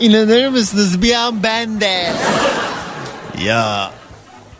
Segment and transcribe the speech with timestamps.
[0.00, 2.12] İnanır mısınız bir an ben de.
[3.44, 3.90] Ya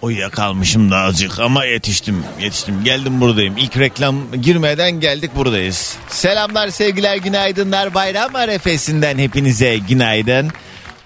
[0.03, 3.57] uyuyakalmışım da azıcık ama yetiştim yetiştim geldim buradayım.
[3.57, 5.97] İlk reklam girmeden geldik buradayız.
[6.09, 10.51] Selamlar sevgiler günaydınlar bayram arefesinden hepinize günaydın.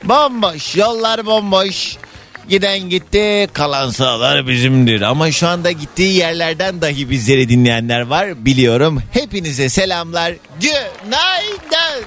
[0.05, 1.97] Bomboş yollar bomboş.
[2.49, 5.01] Giden gitti kalan sağlar bizimdir.
[5.03, 9.03] Ama şu anda gittiği yerlerden dahi bizleri dinleyenler var biliyorum.
[9.13, 10.35] Hepinize selamlar.
[10.61, 12.05] Günaydın.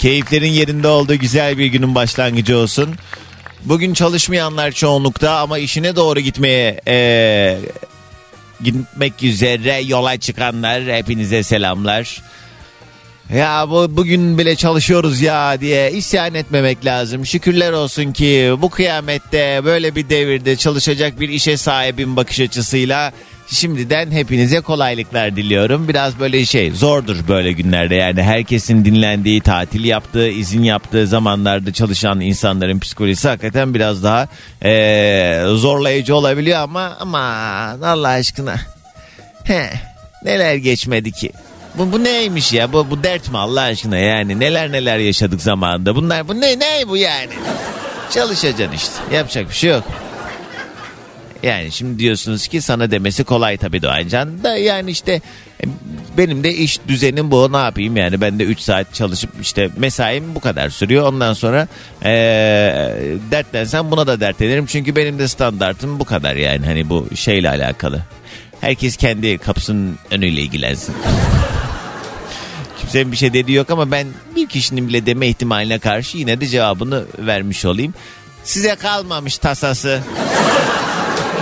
[0.00, 2.94] Keyiflerin yerinde olduğu güzel bir günün başlangıcı olsun.
[3.64, 7.58] Bugün çalışmayanlar çoğunlukta ama işine doğru gitmeye eee,
[8.64, 12.22] gitmek üzere yola çıkanlar hepinize selamlar.
[13.34, 17.26] Ya bu bugün bile çalışıyoruz ya diye isyan etmemek lazım.
[17.26, 23.12] Şükürler olsun ki bu kıyamette böyle bir devirde çalışacak bir işe sahibim bakış açısıyla
[23.52, 25.88] şimdiden hepinize kolaylıklar diliyorum.
[25.88, 32.20] Biraz böyle şey zordur böyle günlerde yani herkesin dinlendiği, tatil yaptığı, izin yaptığı zamanlarda çalışan
[32.20, 34.28] insanların psikolojisi hakikaten biraz daha
[34.64, 37.20] eee, zorlayıcı olabiliyor ama ama
[37.84, 38.56] Allah aşkına
[39.44, 39.70] he,
[40.24, 41.30] neler geçmedi ki.
[41.78, 42.72] Bu, bu neymiş ya?
[42.72, 44.40] Bu, bu dert mi Allah aşkına yani?
[44.40, 45.96] Neler neler yaşadık zamanında.
[45.96, 47.32] Bunlar bu ne ne bu yani?
[48.10, 49.16] Çalışacaksın işte.
[49.16, 49.84] Yapacak bir şey yok.
[51.42, 55.20] Yani şimdi diyorsunuz ki sana demesi kolay tabii Doğancan da yani işte
[55.62, 55.64] e,
[56.18, 60.34] benim de iş düzenim bu ne yapayım yani ben de 3 saat çalışıp işte mesaim
[60.34, 61.68] bu kadar sürüyor ondan sonra
[62.04, 62.10] ee,
[63.30, 68.02] dertlensem buna da dertlenirim çünkü benim de standartım bu kadar yani hani bu şeyle alakalı.
[68.60, 70.94] Herkes kendi kapısının önüyle ilgilensin.
[72.80, 76.46] Kimsenin bir şey dediği yok ama ben bir kişinin bile deme ihtimaline karşı yine de
[76.46, 77.94] cevabını vermiş olayım.
[78.44, 80.00] Size kalmamış tasası.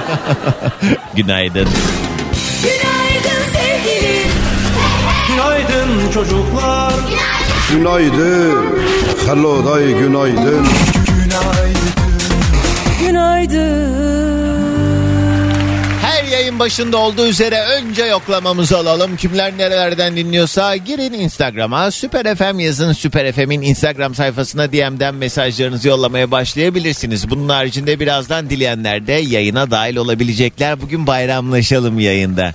[1.16, 1.68] Günaydın.
[2.62, 4.30] Günaydın sevgilim.
[5.28, 6.94] Günaydın çocuklar.
[7.72, 8.66] Günaydın.
[9.26, 10.66] Hello day günaydın.
[13.00, 14.07] Günaydın.
[16.58, 19.16] Başında olduğu üzere önce yoklamamızı alalım.
[19.16, 22.92] Kimler nerelerden dinliyorsa girin Instagram'a Süper FM yazın.
[22.92, 27.30] Süper FM'in Instagram sayfasına DM'den mesajlarınızı yollamaya başlayabilirsiniz.
[27.30, 30.80] Bunun haricinde birazdan dileyenler de yayına dahil olabilecekler.
[30.80, 32.54] Bugün bayramlaşalım yayında.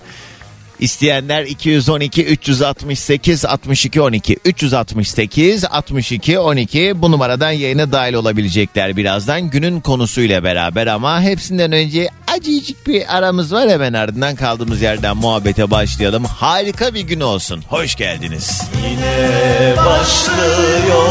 [0.79, 9.79] İsteyenler 212 368 62 12 368 62 12 bu numaradan yayına dahil olabilecekler birazdan günün
[9.79, 16.25] konusuyla beraber ama hepsinden önce acıcık bir aramız var hemen ardından kaldığımız yerden muhabbete başlayalım.
[16.25, 17.63] Harika bir gün olsun.
[17.69, 18.61] Hoş geldiniz.
[18.89, 21.03] Yine başlıyor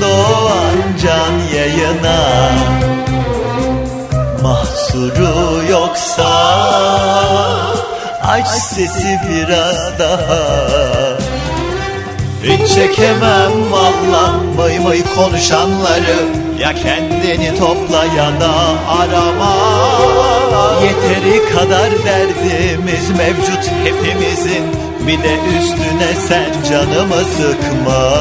[0.00, 2.50] Doğan Can yayına
[4.42, 6.30] Mahsuru yoksa
[8.22, 10.70] Aç sesi biraz daha
[12.42, 16.16] Hiç çekemem valla Vay vay konuşanları.
[16.58, 18.52] Ya kendini topla ya da
[18.88, 19.56] arama.
[20.82, 24.64] Yeteri kadar derdimiz mevcut hepimizin.
[25.06, 28.20] Bir de üstüne sen canımı sıkma.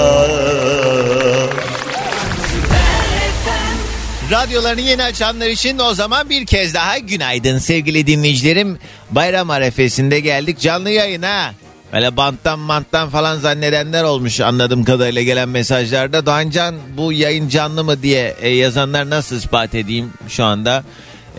[4.31, 8.79] Radyolarını yeni açanlar için o zaman bir kez daha günaydın sevgili dinleyicilerim.
[9.11, 10.59] Bayram arefesinde geldik.
[10.59, 11.53] Canlı yayına.
[11.93, 16.25] Böyle banttan manttan falan zannedenler olmuş anladığım kadarıyla gelen mesajlarda.
[16.25, 20.83] Doğancan bu yayın canlı mı diye e, yazanlar nasıl ispat edeyim şu anda?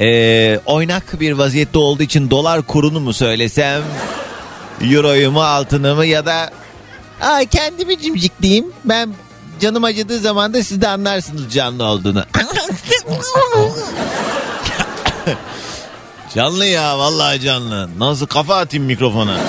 [0.00, 3.83] E, oynak bir vaziyette olduğu için dolar kurunu mu söylesem?
[4.81, 6.51] Euroyu mu altını mı ya da
[7.21, 8.66] Aa, kendimi cimcikleyeyim.
[8.84, 9.15] Ben
[9.60, 12.25] canım acıdığı zaman da siz de anlarsınız canlı olduğunu.
[16.34, 17.88] canlı ya vallahi canlı.
[17.98, 19.36] Nasıl kafa atayım mikrofona.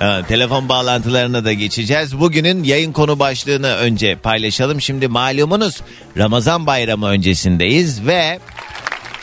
[0.00, 2.20] Ha, telefon bağlantılarına da geçeceğiz.
[2.20, 4.80] Bugünün yayın konu başlığını önce paylaşalım.
[4.80, 5.80] Şimdi malumunuz
[6.16, 8.38] Ramazan bayramı öncesindeyiz ve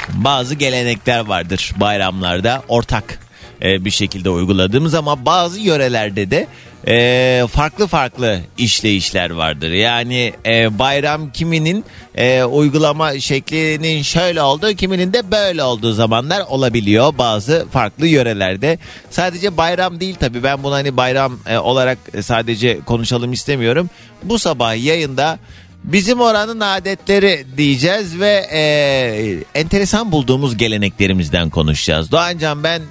[0.09, 3.19] bazı gelenekler vardır bayramlarda ortak
[3.61, 6.47] e, bir şekilde uyguladığımız ama bazı yörelerde de
[6.87, 9.71] e, farklı farklı işleyişler vardır.
[9.71, 11.85] Yani e, bayram kiminin
[12.15, 18.79] e, uygulama şeklinin şöyle olduğu kiminin de böyle olduğu zamanlar olabiliyor bazı farklı yörelerde.
[19.09, 23.89] Sadece bayram değil tabii ben bunu hani bayram e, olarak sadece konuşalım istemiyorum.
[24.23, 25.39] Bu sabah yayında
[25.83, 32.11] Bizim oranın adetleri diyeceğiz ve e, enteresan bulduğumuz geleneklerimizden konuşacağız.
[32.11, 32.81] Doğancan ben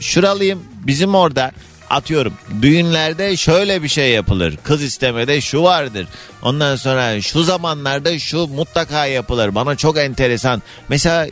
[0.00, 1.52] şuralıyım bizim orada
[1.90, 2.32] atıyorum
[2.62, 4.58] düğünlerde şöyle bir şey yapılır.
[4.64, 6.08] Kız istemede şu vardır.
[6.42, 9.54] Ondan sonra şu zamanlarda şu mutlaka yapılır.
[9.54, 10.62] Bana çok enteresan.
[10.88, 11.26] Mesela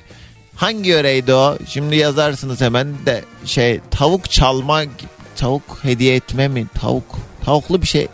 [0.57, 1.59] hangi yöreydi o?
[1.69, 4.83] Şimdi yazarsınız hemen de şey tavuk çalma
[5.37, 6.67] tavuk hediye etme mi?
[6.81, 8.09] Tavuk tavuklu bir şey.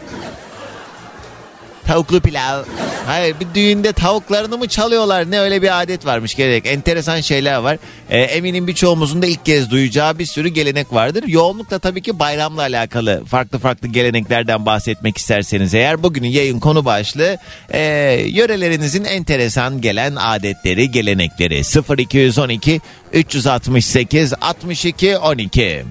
[1.86, 2.64] Tavuklu pilav.
[3.06, 6.66] Hayır bir düğünde tavuklarını mı çalıyorlar ne öyle bir adet varmış gerek.
[6.66, 7.78] Enteresan şeyler var.
[8.10, 11.24] Ee, eminim birçoğumuzun da ilk kez duyacağı bir sürü gelenek vardır.
[11.26, 17.38] Yoğunlukla tabii ki bayramla alakalı farklı farklı geleneklerden bahsetmek isterseniz eğer bugünün yayın konu başlığı
[17.70, 17.80] e,
[18.28, 21.62] yörelerinizin enteresan gelen adetleri, gelenekleri
[21.98, 22.80] 0212
[23.12, 25.84] 368 62 12.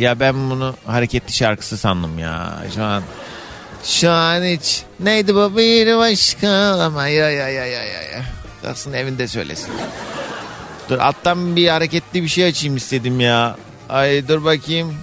[0.00, 2.62] Ya ben bunu hareketli şarkısı sandım ya.
[2.74, 3.02] Şu an
[3.84, 6.48] şu an hiç neydi bu bir başka
[6.84, 8.22] ama ya ya ya ya ya ya.
[8.66, 9.72] Aslında evinde söylesin.
[10.88, 13.56] Dur alttan bir hareketli bir şey açayım istedim ya.
[13.88, 14.94] Ay dur bakayım.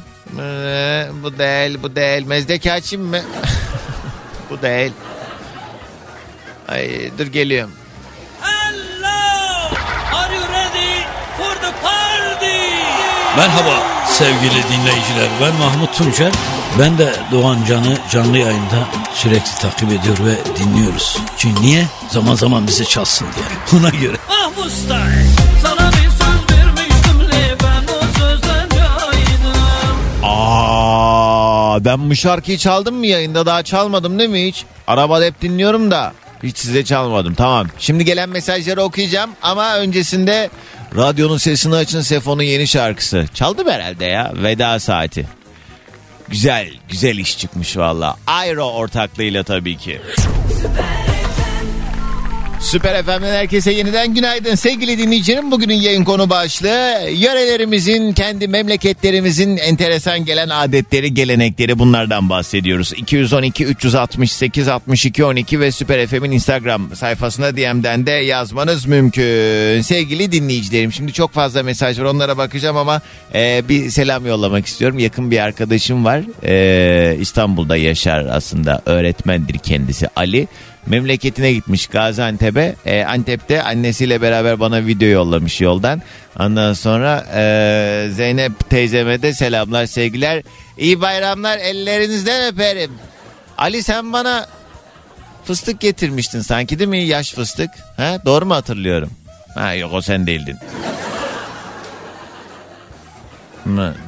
[1.23, 2.25] Bu değil bu değil.
[2.25, 3.21] Mezdeki açayım mı?
[4.49, 4.91] bu değil.
[6.67, 7.71] Ay dur geliyorum.
[13.37, 15.29] Merhaba sevgili dinleyiciler.
[15.41, 16.31] Ben Mahmut Tuncer.
[16.79, 21.17] Ben de Doğan Can'ı canlı yayında sürekli takip ediyor ve dinliyoruz.
[21.37, 21.85] Çünkü niye?
[22.09, 23.45] Zaman zaman bize çalsın diye.
[23.71, 24.17] Buna göre.
[24.29, 25.13] Ah Mustay,
[25.63, 29.97] sana bir söz vermiştim le ben o sözden caydım.
[30.23, 34.65] Aa, ben bu şarkıyı çaldım mı yayında daha çalmadım değil mi hiç?
[34.87, 36.13] Arabada hep dinliyorum da
[36.43, 37.67] hiç size çalmadım tamam.
[37.79, 40.49] Şimdi gelen mesajları okuyacağım ama öncesinde
[40.95, 43.25] radyonun sesini açın Sefo'nun yeni şarkısı.
[43.33, 45.25] Çaldım herhalde ya veda saati.
[46.29, 48.15] Güzel güzel iş çıkmış valla.
[48.27, 50.01] Aero ortaklığıyla tabii ki.
[50.61, 51.16] Süper
[53.03, 55.51] FM'den herkese yeniden günaydın sevgili dinleyicilerim.
[55.51, 62.93] Bugünün yayın konu başlığı yörelerimizin, kendi memleketlerimizin enteresan gelen adetleri, gelenekleri bunlardan bahsediyoruz.
[62.97, 69.81] 212 368 62 12 ve Süper FM'in Instagram sayfasına DM'den de yazmanız mümkün.
[69.81, 73.01] Sevgili dinleyicilerim şimdi çok fazla mesaj var onlara bakacağım ama
[73.35, 74.99] e, bir selam yollamak istiyorum.
[74.99, 80.47] Yakın bir arkadaşım var E, İstanbul'da yaşar aslında öğretmendir kendisi Ali.
[80.89, 82.75] Memleketine gitmiş Gaziantep'e.
[82.85, 86.01] Ee, Antep'te annesiyle beraber bana video yollamış yoldan.
[86.39, 90.43] Ondan sonra e, Zeynep teyzeme de selamlar sevgiler.
[90.77, 92.91] İyi bayramlar ellerinizden öperim.
[93.57, 94.47] Ali sen bana
[95.45, 96.99] fıstık getirmiştin sanki değil mi?
[97.03, 97.69] Yaş fıstık.
[97.97, 98.17] Ha?
[98.25, 99.09] Doğru mu hatırlıyorum?
[99.55, 100.57] Ha yok o sen değildin.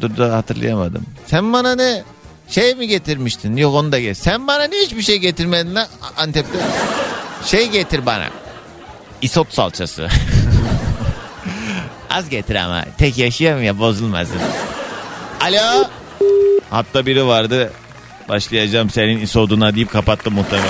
[0.02, 1.06] Dur dur hatırlayamadım.
[1.26, 2.04] Sen bana ne
[2.50, 3.58] şey mi getirmiştin?
[3.58, 4.18] Yok onu da get.
[4.18, 5.88] Sen bana ne hiçbir şey getirmedin lan
[6.18, 6.58] Antep'te?
[7.46, 8.26] Şey getir bana.
[9.22, 10.08] Isot salçası.
[12.10, 12.86] Az getir ama.
[12.98, 14.42] Tek yaşıyorum ya bozulmasın.
[15.42, 15.88] Alo.
[16.70, 17.72] Hatta biri vardı.
[18.30, 20.68] Başlayacağım senin isoduna deyip kapattı muhtemelen.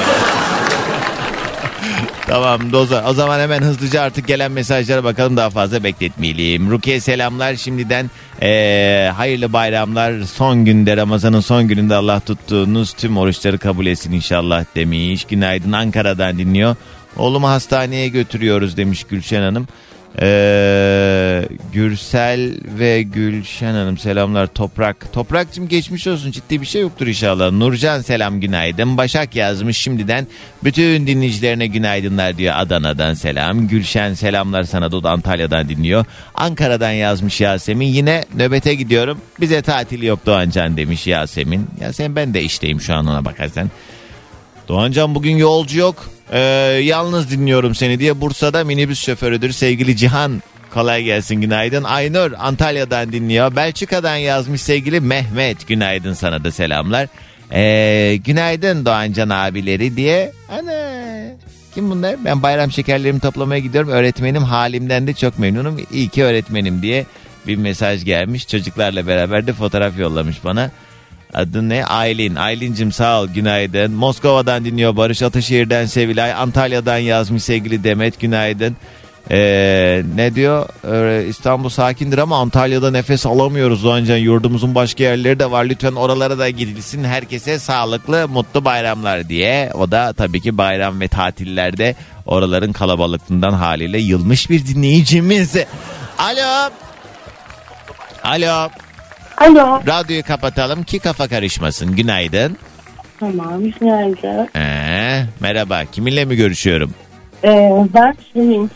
[2.30, 3.06] Tamam doza.
[3.10, 6.72] O zaman hemen hızlıca artık gelen mesajlara bakalım daha fazla bekletmeyelim.
[6.72, 8.10] Rukiye selamlar şimdiden
[8.42, 10.22] eee, hayırlı bayramlar.
[10.24, 15.24] Son günde Ramazan'ın son gününde Allah tuttuğunuz tüm oruçları kabul etsin inşallah demiş.
[15.30, 16.76] Günaydın Ankara'dan dinliyor.
[17.18, 19.68] Oğlumu hastaneye götürüyoruz demiş Gülşen Hanım.
[20.22, 25.14] Ee, Gürsel ve Gülşen Hanım selamlar Toprak.
[25.14, 27.52] Toprakcığım geçmiş olsun ciddi bir şey yoktur inşallah.
[27.52, 28.98] Nurcan selam günaydın.
[28.98, 30.28] Başak yazmış şimdiden
[30.64, 33.68] bütün dinleyicilerine günaydınlar diyor Adana'dan selam.
[33.68, 36.06] Gülşen selamlar sana da Antalya'dan dinliyor.
[36.36, 37.88] Ankara'dan yazmış Yasemin.
[37.88, 39.22] Yine nöbete gidiyorum.
[39.40, 41.68] Bize tatil yok Doğancan demiş Yasemin.
[41.82, 43.70] Yasemin ben de işteyim şu an ona bakarsan.
[44.70, 46.10] Doğancan bugün yolcu yok.
[46.32, 46.40] Ee,
[46.84, 50.42] yalnız dinliyorum seni diye Bursa'da minibüs şoförüdür sevgili Cihan.
[50.74, 51.84] Kolay gelsin günaydın.
[51.84, 53.56] Aynur Antalya'dan dinliyor.
[53.56, 55.68] Belçika'dan yazmış sevgili Mehmet.
[55.68, 57.08] Günaydın sana da selamlar.
[57.52, 60.32] Ee, günaydın Doğancan abileri diye.
[60.50, 61.00] Ana
[61.74, 62.16] kim bunlar?
[62.26, 63.90] Ben bayram şekerlerimi toplamaya gidiyorum.
[63.90, 65.78] Öğretmenim halimden de çok memnunum.
[65.92, 67.06] İyi ki öğretmenim diye
[67.48, 68.48] bir mesaj gelmiş.
[68.48, 70.72] Çocuklarla beraber de fotoğraf yollamış bana.
[71.34, 71.86] Adı ne?
[71.86, 72.36] Aylin.
[72.36, 73.92] Aylin'cim sağ ol günaydın.
[73.92, 76.34] Moskova'dan dinliyor Barış Ataşehir'den Sevilay.
[76.34, 78.76] Antalya'dan yazmış sevgili Demet günaydın.
[79.32, 80.70] Ee, ne diyor?
[80.92, 84.18] Ee, İstanbul sakindir ama Antalya'da nefes alamıyoruz Doğancan.
[84.18, 85.66] Yurdumuzun başka yerleri de var.
[85.66, 87.04] Lütfen oralara da gidilsin.
[87.04, 89.72] Herkese sağlıklı, mutlu bayramlar diye.
[89.74, 91.96] O da tabii ki bayram ve tatillerde
[92.26, 95.56] oraların kalabalıklığından haliyle yılmış bir dinleyicimiz.
[96.18, 96.70] Alo.
[98.24, 98.70] Alo.
[99.40, 99.82] Alo.
[99.88, 101.96] Radyoyu kapatalım ki kafa karışmasın.
[101.96, 102.58] Günaydın.
[103.20, 103.64] Tamam.
[103.80, 104.50] Günaydın.
[104.56, 105.86] Ee, merhaba.
[105.92, 106.94] Kiminle mi görüşüyorum?
[107.44, 108.72] Ee, ben Sevinç.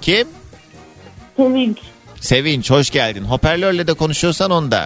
[0.00, 0.28] Kim?
[1.36, 1.78] Sevinç.
[2.20, 3.24] Sevinç hoş geldin.
[3.24, 4.80] Hoparlörle de konuşuyorsan onu da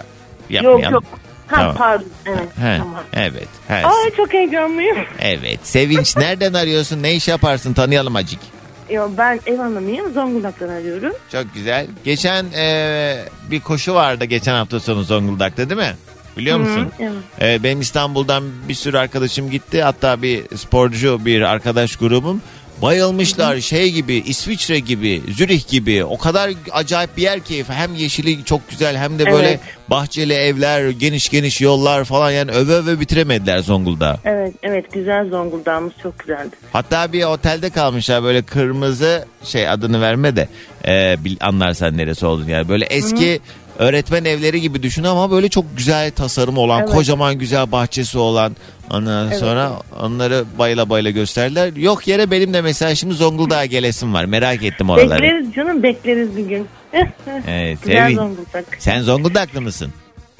[0.49, 0.93] Yok yapmayalım.
[0.93, 1.03] yok.
[1.47, 1.75] Ha Tamam.
[1.75, 2.05] pardon.
[2.25, 2.49] Evet.
[2.61, 3.03] He, Tamam.
[3.13, 3.47] Evet.
[3.67, 3.73] he.
[3.85, 4.97] Ay çok heyecanlıyım.
[5.19, 5.59] Evet.
[5.63, 7.03] Sevinç nereden arıyorsun?
[7.03, 7.73] Ne iş yaparsın?
[7.73, 8.39] Tanıyalım acık.
[8.89, 10.13] Yo, ben ev hanımıyım.
[10.13, 11.13] Zonguldak'tan arıyorum.
[11.31, 11.87] Çok güzel.
[12.03, 15.95] Geçen e, bir koşu vardı geçen hafta sonu Zonguldak'ta değil mi?
[16.37, 16.87] Biliyor musun?
[16.99, 17.13] Evet.
[17.41, 19.83] E, benim İstanbul'dan bir sürü arkadaşım gitti.
[19.83, 22.41] Hatta bir sporcu bir arkadaş grubum.
[22.81, 26.03] Bayılmışlar şey gibi İsviçre gibi Zürih gibi.
[26.05, 29.59] O kadar acayip bir yer ki hem yeşili çok güzel hem de böyle Evet.
[29.89, 32.31] bahçeli evler geniş geniş yollar falan.
[32.31, 34.19] Yani öve öve bitiremediler Zonguldak'ı.
[34.25, 34.93] Evet evet.
[34.93, 36.49] Güzel Zonguldak'ımız çok güzeldi.
[36.73, 38.23] Hatta bir otelde kalmışlar.
[38.23, 40.47] Böyle kırmızı şey adını verme de
[40.87, 42.51] e, bil, anlarsan neresi olduğunu.
[42.51, 43.39] Yani böyle eski
[43.77, 46.89] öğretmen evleri gibi düşün ama böyle çok güzel tasarım olan Evet.
[46.91, 48.55] kocaman güzel bahçesi olan
[48.91, 51.73] ondan Evet, sonra onları bayla bayla gösterdiler.
[51.75, 55.21] Yok yere benim de mesela şimdi Zonguldak'a gelesim var merak ettim oraları.
[55.23, 56.67] Bekleriz canım bekleriz bir gün.
[57.47, 58.15] Evet, güzel.
[58.15, 58.65] Zonguldak.
[58.79, 59.93] Sen Zonguldaklı mısın?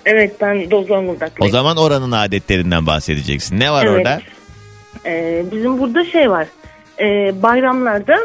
[0.05, 1.49] Evet ben de Zonguldaklıyım.
[1.49, 3.59] O zaman oranın adetlerinden bahsedeceksin.
[3.59, 3.97] Ne var Evet.
[3.97, 4.21] orada?
[5.05, 6.47] Ee, bizim burada şey var.
[6.99, 8.17] Ee, bayramlarda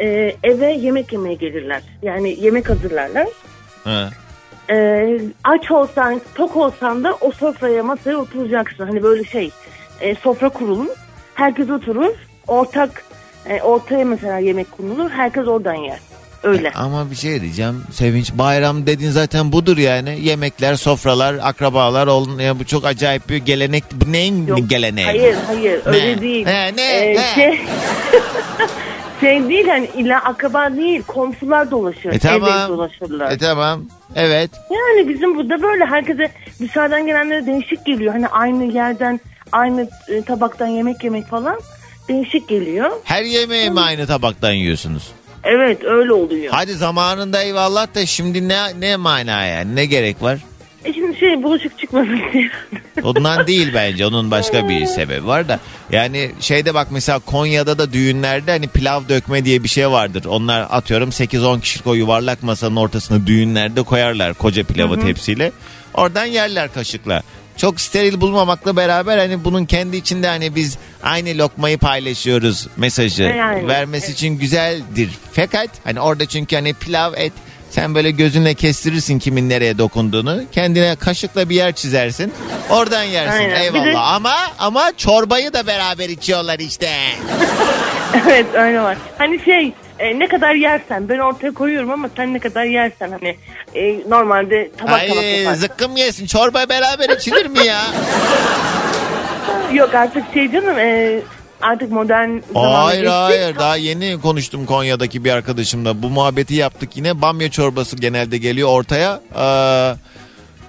[0.00, 1.82] e, eve yemek yemeye gelirler.
[2.02, 3.26] Yani yemek hazırlarlar.
[3.84, 4.10] Ha.
[4.70, 8.86] Ee, aç olsan, tok olsan da o sofraya masaya oturacaksın.
[8.86, 9.50] Hani böyle şey,
[10.00, 10.86] e, sofra kurulur.
[11.34, 12.12] Herkes oturur.
[12.46, 13.04] Ortak,
[13.48, 15.10] e, ortaya mesela yemek konulur.
[15.10, 15.98] Herkes oradan yer.
[16.42, 16.70] Öyle.
[16.72, 17.82] Ama bir şey diyeceğim.
[17.92, 20.18] Sevinç bayram dediğin zaten budur yani.
[20.20, 22.38] Yemekler, sofralar, akrabalar olun.
[22.38, 23.84] Ya bu çok acayip bir gelenek.
[23.92, 25.06] Bu neyin Yok, geleneği?
[25.06, 25.80] Hayır, hayır.
[25.84, 26.20] Öyle Ne?
[26.20, 26.46] değil.
[26.46, 26.82] He, ne?
[26.82, 27.34] Ee, He.
[27.34, 27.60] Şey,
[29.20, 31.02] şey değil hani illa akraba değil.
[31.02, 32.12] Komşular dolaşır.
[32.12, 32.68] E tamam.
[32.68, 33.30] Dolaşırlar.
[33.30, 33.82] E tamam.
[34.16, 34.50] Evet.
[34.70, 38.12] Yani bizim burada böyle herkese dışarıdan gelenlere değişik geliyor.
[38.12, 39.20] Hani aynı yerden
[39.52, 41.60] aynı e, tabaktan yemek yemek falan
[42.08, 42.90] değişik geliyor.
[43.04, 45.12] Her yemeği mi aynı tabaktan yiyorsunuz?
[45.44, 46.52] Evet öyle oluyor.
[46.52, 49.76] Hadi zamanında eyvallah da şimdi ne ne mana yani?
[49.76, 50.38] Ne gerek var?
[50.84, 52.50] E şimdi şey bulaşık çıkmasın diye.
[53.02, 54.06] Ondan değil bence.
[54.06, 55.60] Onun başka bir sebebi var da.
[55.92, 60.24] Yani şeyde bak mesela Konya'da da düğünlerde hani pilav dökme diye bir şey vardır.
[60.24, 65.52] Onlar atıyorum 8-10 kişilik o yuvarlak masanın ortasına düğünlerde koyarlar koca pilavı tepsiyle.
[65.94, 67.22] Oradan yerler kaşıkla.
[67.56, 73.68] Çok steril bulmamakla beraber hani bunun kendi içinde hani biz aynı lokmayı paylaşıyoruz mesajı Yani,
[73.68, 75.10] vermesi için güzeldir.
[75.32, 77.32] Fakat hani orada çünkü hani pilav et
[77.70, 80.40] sen böyle gözünle kestirirsin kimin nereye dokunduğunu.
[80.52, 82.32] Kendine kaşıkla bir yer çizersin.
[82.70, 83.38] Oradan yersin.
[83.38, 83.50] Aynen.
[83.74, 83.84] Bir Eyvallah.
[83.86, 86.90] de- Ama ama çorbayı da beraber içiyorlar işte.
[88.28, 88.96] evet öyle var.
[89.18, 93.36] Hani şey e, ne kadar yersen ben ortaya koyuyorum ama sen ne kadar yersen hani
[93.74, 95.60] e, normalde tabak tabak Ay yaparsın.
[95.60, 96.26] zıkkım yesin.
[96.26, 97.82] Çorba beraber içilir mi ya?
[99.74, 101.18] Yok artık şey canım e,
[101.62, 103.16] artık modern zamana hayır geçtik.
[103.16, 103.56] hayır.
[103.58, 106.02] Daha yeni konuştum Konya'daki bir arkadaşımla.
[106.02, 107.22] Bu muhabbeti yaptık yine.
[107.22, 109.20] Bamya çorbası genelde geliyor ortaya.
[109.38, 109.94] Ee,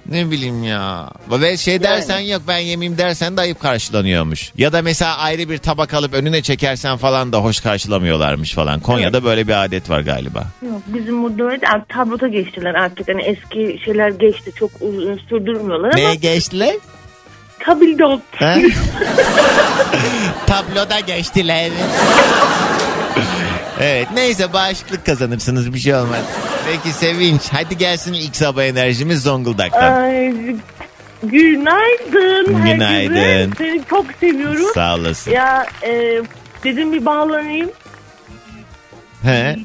[0.06, 1.10] ne bileyim ya.
[1.30, 4.52] Ve şey dersen yok ben yemeyeyim dersen de ayıp karşılanıyormuş.
[4.58, 8.80] Ya da mesela ayrı bir tabak alıp önüne çekersen falan da hoş karşılamıyorlarmış falan.
[8.80, 10.44] Konya'da böyle bir adet var galiba.
[10.62, 15.88] Yok, bizim burada öyle artık tablota geçtiler artık hani eski şeyler geçti çok uzun sürdürmüyorlar
[15.88, 16.74] ama Neye geçtiler?
[17.66, 18.20] Tabildot.
[18.36, 18.56] Ha?
[20.46, 21.70] Tabloda geçtiler.
[23.80, 26.24] evet neyse bağışıklık kazanırsınız bir şey olmaz.
[26.66, 29.92] Peki Sevinç hadi gelsin ilk sabah enerjimiz Zonguldak'tan.
[30.02, 30.34] Ay,
[31.22, 32.64] günaydın.
[32.64, 33.14] Günaydın.
[33.14, 33.50] herkese.
[33.58, 34.66] Seni çok seviyorum.
[34.74, 35.30] Sağ olasın.
[35.30, 36.20] Ya e,
[36.64, 37.70] dedim bir bağlanayım.
[39.22, 39.56] He?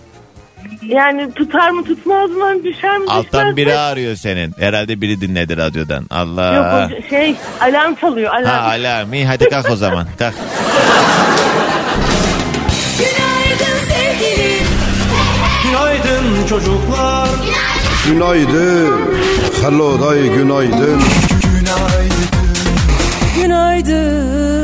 [0.81, 3.57] Yani tutar mı tutmaz mı düşer mi düşmez Alttan mi?
[3.57, 4.53] biri arıyor senin.
[4.59, 6.05] Herhalde biri dinledi radyodan.
[6.09, 6.53] Allah.
[6.53, 8.45] Yok o şey alarm çalıyor alarm.
[8.45, 9.13] Ha alarm.
[9.13, 10.07] İyi hadi kalk o zaman.
[10.19, 10.33] Kalk.
[12.97, 14.67] Günaydın sevgilim.
[15.63, 17.29] Günaydın çocuklar
[18.07, 19.01] Günaydın.
[19.61, 21.01] Hello day günaydın.
[23.41, 24.56] Günaydın.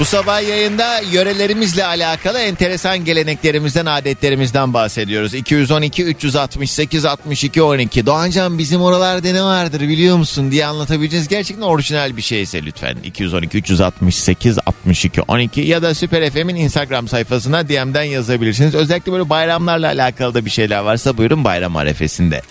[0.00, 5.34] Bu sabah yayında yörelerimizle alakalı enteresan geleneklerimizden, adetlerimizden bahsediyoruz.
[5.34, 8.06] 212 368 62 12.
[8.06, 11.28] Doğancan bizim oralarda ne vardır biliyor musun diye anlatabileceğiz.
[11.28, 12.96] Gerçekten orijinal bir şeyse lütfen.
[13.04, 18.74] 212 368 62 12 ya da Süper FM'in Instagram sayfasına DM'den yazabilirsiniz.
[18.74, 22.42] Özellikle böyle bayramlarla alakalı da bir şeyler varsa buyurun bayram arefesinde.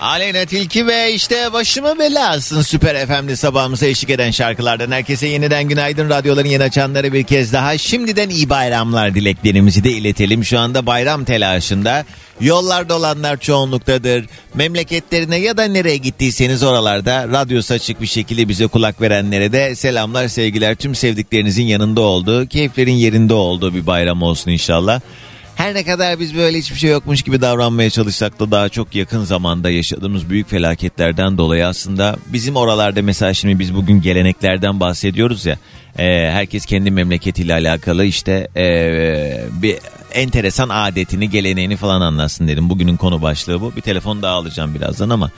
[0.00, 4.90] Aleyna Tilki ve işte başımı belasın Süper FM'de sabahımıza eşlik eden şarkılardan.
[4.90, 6.10] Herkese yeniden günaydın.
[6.10, 7.78] Radyoların yeni açanları bir kez daha.
[7.78, 10.44] Şimdiden iyi bayramlar dileklerimizi de iletelim.
[10.44, 12.04] Şu anda bayram telaşında.
[12.40, 14.26] Yollarda olanlar çoğunluktadır.
[14.54, 20.28] Memleketlerine ya da nereye gittiyseniz oralarda radyosu açık bir şekilde bize kulak verenlere de selamlar
[20.28, 20.74] sevgiler.
[20.74, 25.00] Tüm sevdiklerinizin yanında olduğu keyiflerin yerinde olduğu bir bayram olsun inşallah.
[25.58, 29.24] Her ne kadar biz böyle hiçbir şey yokmuş gibi davranmaya çalışsak da daha çok yakın
[29.24, 35.58] zamanda yaşadığımız büyük felaketlerden dolayı aslında bizim oralarda mesela şimdi biz bugün geleneklerden bahsediyoruz ya.
[35.98, 38.64] e, herkes kendi memleketiyle alakalı işte e,
[39.62, 39.76] bir
[40.12, 42.70] enteresan adetini, geleneğini falan anlatsın dedim.
[42.70, 43.76] Bugünün konu başlığı bu.
[43.76, 45.30] Bir telefon daha alacağım birazdan ama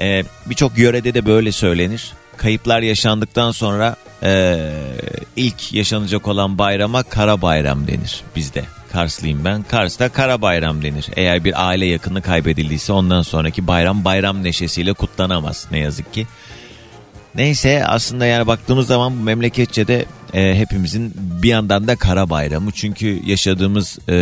[0.00, 2.12] e, birçok yörede de böyle söylenir.
[2.36, 4.58] Kayıplar yaşandıktan sonra e,
[5.36, 8.75] ilk yaşanacak olan bayrama kara bayram denir bizde.
[8.92, 9.62] Karslıyım ben.
[9.62, 11.06] Kars'ta kara bayram denir.
[11.16, 16.26] Eğer bir aile yakını kaybedildiyse ondan sonraki bayram bayram neşesiyle kutlanamaz ne yazık ki.
[17.34, 22.70] Neyse aslında yani baktığımız zaman bu memleketçe de e, hepimizin bir yandan da kara bayramı.
[22.70, 24.12] Çünkü yaşadığımız e,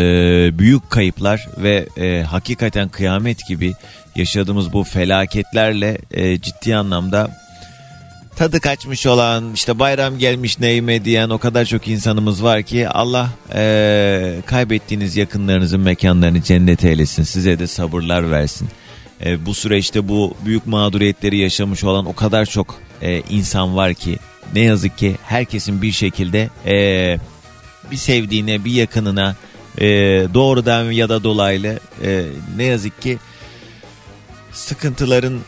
[0.59, 3.75] büyük kayıplar ve e, hakikaten kıyamet gibi
[4.17, 7.44] yaşadığımız bu felaketlerle e, ciddi anlamda
[8.37, 13.29] tadı kaçmış olan işte bayram gelmiş neyime diyen o kadar çok insanımız var ki Allah
[13.55, 18.69] eee, kaybettiğiniz yakınlarınızın mekanlarını cennet eylesin size de sabırlar versin.
[19.25, 24.19] Eee, bu süreçte bu büyük mağduriyetleri yaşamış olan o kadar çok eee, insan var ki
[24.55, 27.19] ne yazık ki herkesin bir şekilde eee,
[27.91, 29.37] bir sevdiğine bir yakınına
[29.81, 32.25] eee, doğrudan ya da dolaylı eee,
[32.57, 33.19] ne yazık ki
[34.53, 35.39] sıkıntıların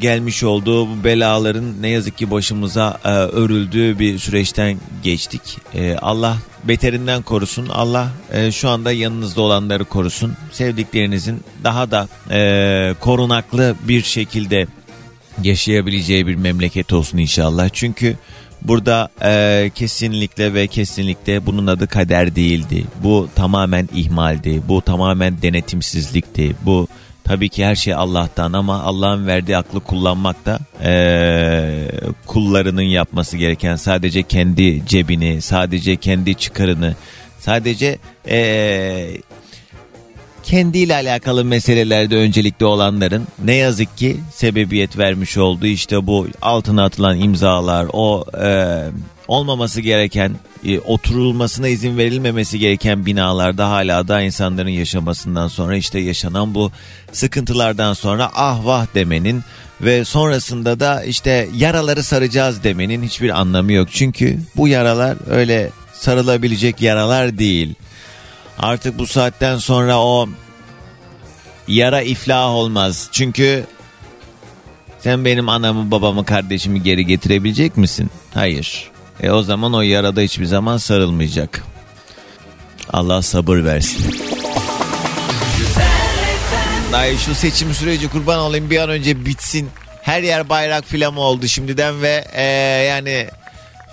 [0.00, 5.42] gelmiş olduğu bu belaların ne yazık ki başımıza e, örüldüğü bir süreçten geçtik.
[5.74, 7.68] E, Allah beterinden korusun.
[7.68, 10.34] Allah e, şu anda yanınızda olanları korusun.
[10.52, 14.66] Sevdiklerinizin daha da e, korunaklı bir şekilde
[15.42, 17.68] yaşayabileceği bir memleket olsun inşallah.
[17.72, 18.16] Çünkü
[18.62, 22.84] burada e, kesinlikle ve kesinlikle bunun adı kader değildi.
[23.02, 24.62] Bu tamamen ihmaldi.
[24.68, 26.56] Bu tamamen denetimsizlikti.
[26.62, 26.88] Bu
[27.26, 31.90] Tabii ki her şey Allah'tan ama Allah'ın verdiği aklı kullanmak da eee,
[32.26, 36.94] kullarının yapması gereken sadece kendi cebini, sadece kendi çıkarını,
[37.40, 39.20] sadece eee,
[40.42, 47.20] kendiyle alakalı meselelerde öncelikli olanların ne yazık ki sebebiyet vermiş olduğu işte bu altına atılan
[47.20, 48.82] imzalar, o eee,
[49.28, 56.54] olmaması gereken, e, oturulmasına izin verilmemesi gereken binalarda hala da insanların yaşamasından sonra işte yaşanan
[56.54, 56.72] bu
[57.12, 59.42] sıkıntılardan sonra ah vah demenin
[59.80, 63.88] ve sonrasında da işte yaraları saracağız demenin hiçbir anlamı yok.
[63.92, 67.74] Çünkü bu yaralar öyle sarılabilecek yaralar değil.
[68.58, 70.28] Artık bu saatten sonra o
[71.68, 73.08] yara iflah olmaz.
[73.12, 73.66] Çünkü
[75.00, 78.10] sen benim anamı babamı kardeşimi geri getirebilecek misin?
[78.34, 78.95] Hayır.
[79.22, 81.62] E o zaman o yarada hiçbir zaman sarılmayacak.
[82.92, 84.16] Allah sabır versin.
[86.94, 89.70] Ay şu seçim süreci kurban olayım bir an önce bitsin.
[90.02, 92.42] Her yer bayrak filan oldu şimdiden ve e,
[92.88, 93.28] yani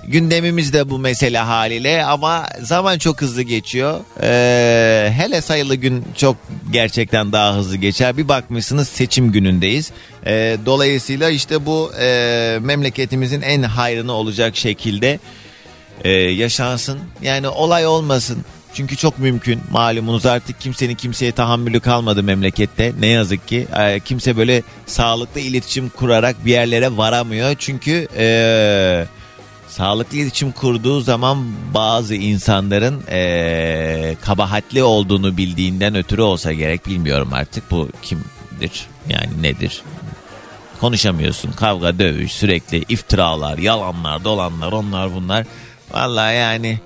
[0.08, 4.00] gündemimiz de bu mesele haliyle ama zaman çok hızlı geçiyor.
[4.22, 6.36] E, hele sayılı gün çok
[6.72, 8.18] gerçekten daha hızlı geçer.
[8.18, 9.92] Bir bakmışsınız seçim günündeyiz.
[10.26, 15.20] E, dolayısıyla işte bu e, memleketimizin en hayrını olacak şekilde
[16.04, 17.00] e, yaşansın.
[17.22, 18.46] Yani olay olmasın.
[18.74, 22.94] Çünkü çok mümkün malumunuz artık kimsenin kimseye tahammülü kalmadı memlekette.
[23.00, 27.56] Ne yazık ki e, kimse böyle sağlıklı iletişim kurarak bir yerlere varamıyor.
[27.60, 29.06] Çünkü e,
[29.74, 31.38] sağlıklı iletişim kurduğu zaman
[31.74, 39.84] bazı insanların e, kabahatli olduğunu bildiğinden ötürü olsa gerek bilmiyorum artık bu kimdir yani nedir
[40.80, 41.52] konuşamıyorsun.
[41.52, 45.46] Kavga, dövüş, sürekli iftiralar, yalanlar, dolanlar, onlar bunlar.
[45.92, 46.80] Vallahi yani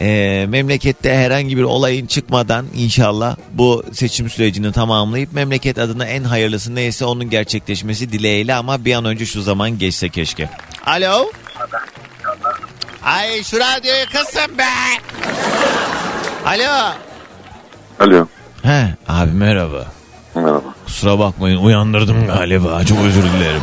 [0.00, 6.74] e, memlekette herhangi bir olayın çıkmadan inşallah bu seçim sürecini tamamlayıp memleket adına en hayırlısı
[6.74, 10.50] neyse onun gerçekleşmesi dileğiyle ama bir an önce şu zaman geçse keşke.
[10.86, 11.30] Alo?
[13.02, 14.64] Ay şu radyoyu kısın be!
[16.46, 16.92] Alo?
[18.00, 18.26] Alo.
[18.62, 19.86] He abi merhaba.
[20.34, 20.74] Merhaba.
[20.86, 22.84] Kusura bakmayın uyandırdım galiba.
[22.84, 23.62] Çok özür dilerim.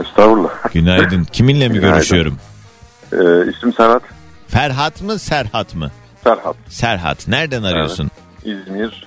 [0.00, 0.72] Estağfurullah.
[0.72, 1.24] Günaydın.
[1.24, 1.94] Kiminle mi Günaydın.
[1.94, 2.38] görüşüyorum?
[3.12, 3.16] Ee,
[3.56, 4.02] isim Serhat.
[4.48, 5.90] Ferhat mı Serhat mı?
[6.24, 6.56] Serhat.
[6.68, 7.28] Serhat.
[7.28, 8.10] Nereden arıyorsun?
[8.44, 9.06] İzmir.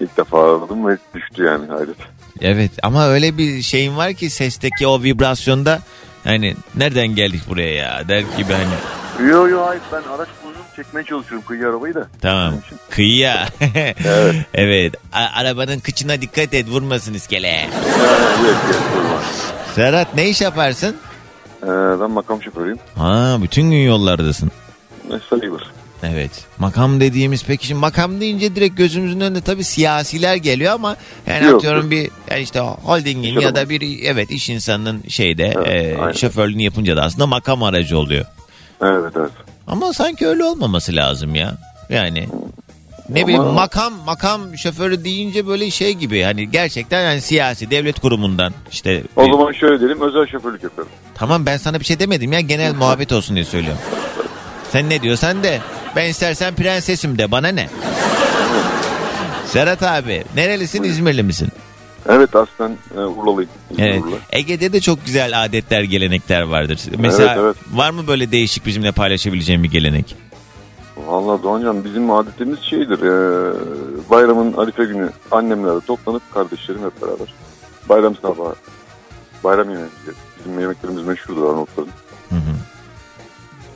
[0.00, 1.96] İlk defa aradım ve düştü yani hayret.
[2.40, 5.80] Evet ama öyle bir şeyin var ki sesteki o vibrasyonda
[6.24, 11.04] hani nereden geldik buraya ya der gibi hani Yo yo hayır ben araç buldum çekmeye
[11.04, 12.08] çalışıyorum kıyı arabayı da.
[12.22, 12.54] tamam
[12.90, 13.48] kıyıya
[14.04, 14.36] Evet.
[14.54, 17.68] evet A- arabanın kıçına dikkat et vurmasın iskele.
[19.74, 20.96] Serhat ne iş yaparsın?
[21.62, 22.78] Ee, ben makam şoförüyüm.
[22.96, 24.50] Ha bütün gün yollardasın
[25.10, 25.72] Ne sayılır.
[26.12, 26.30] Evet.
[26.58, 31.54] Makam dediğimiz peki şimdi makam deyince direkt gözümüzün önünde tabii siyasiler geliyor ama yani Yok,
[31.54, 36.12] atıyorum bir yani işte holdingin ya da bir evet iş insanının şeyde Evet, e, aynen.
[36.12, 38.24] şoförlüğünü yapınca da aslında makam aracı oluyor.
[38.82, 39.30] Evet evet.
[39.66, 41.54] Ama sanki öyle olmaması lazım ya.
[41.90, 42.28] Yani
[43.08, 48.00] ne Ama- bileyim makam makam şoförü deyince böyle şey gibi hani gerçekten yani siyasi devlet
[48.00, 50.92] kurumundan işte O bir- zaman şöyle diyelim özel şoförlük yapıyorum.
[51.14, 53.80] Tamam ben sana bir şey demedim ya genel muhabbet olsun diye söylüyorum.
[54.72, 55.60] Sen ne diyorsan de.
[55.96, 57.68] Ben istersen prensesim de bana ne?
[59.46, 61.48] Serhat abi nerelisin İzmirli misin?
[62.08, 63.50] Evet aslen e, Urlalıyım.
[63.78, 64.02] Evet.
[64.02, 64.16] Urla.
[64.32, 66.80] Ege'de de çok güzel adetler gelenekler vardır.
[66.98, 67.56] Mesela Evet, evet.
[67.72, 70.16] var mı böyle değişik bizimle paylaşabileceğin bir gelenek?
[70.96, 72.98] Valla Doğancan bizim adetimiz şeydir.
[72.98, 73.54] E,
[74.10, 77.34] bayramın arife günü annemlerle toplanıp kardeşlerim hep beraber.
[77.88, 78.54] Bayram sabahı.
[79.44, 79.88] Bayram yemeği.
[80.38, 81.88] Bizim yemeklerimiz meşhurdur Arnavutların.
[82.28, 82.54] Hı hı.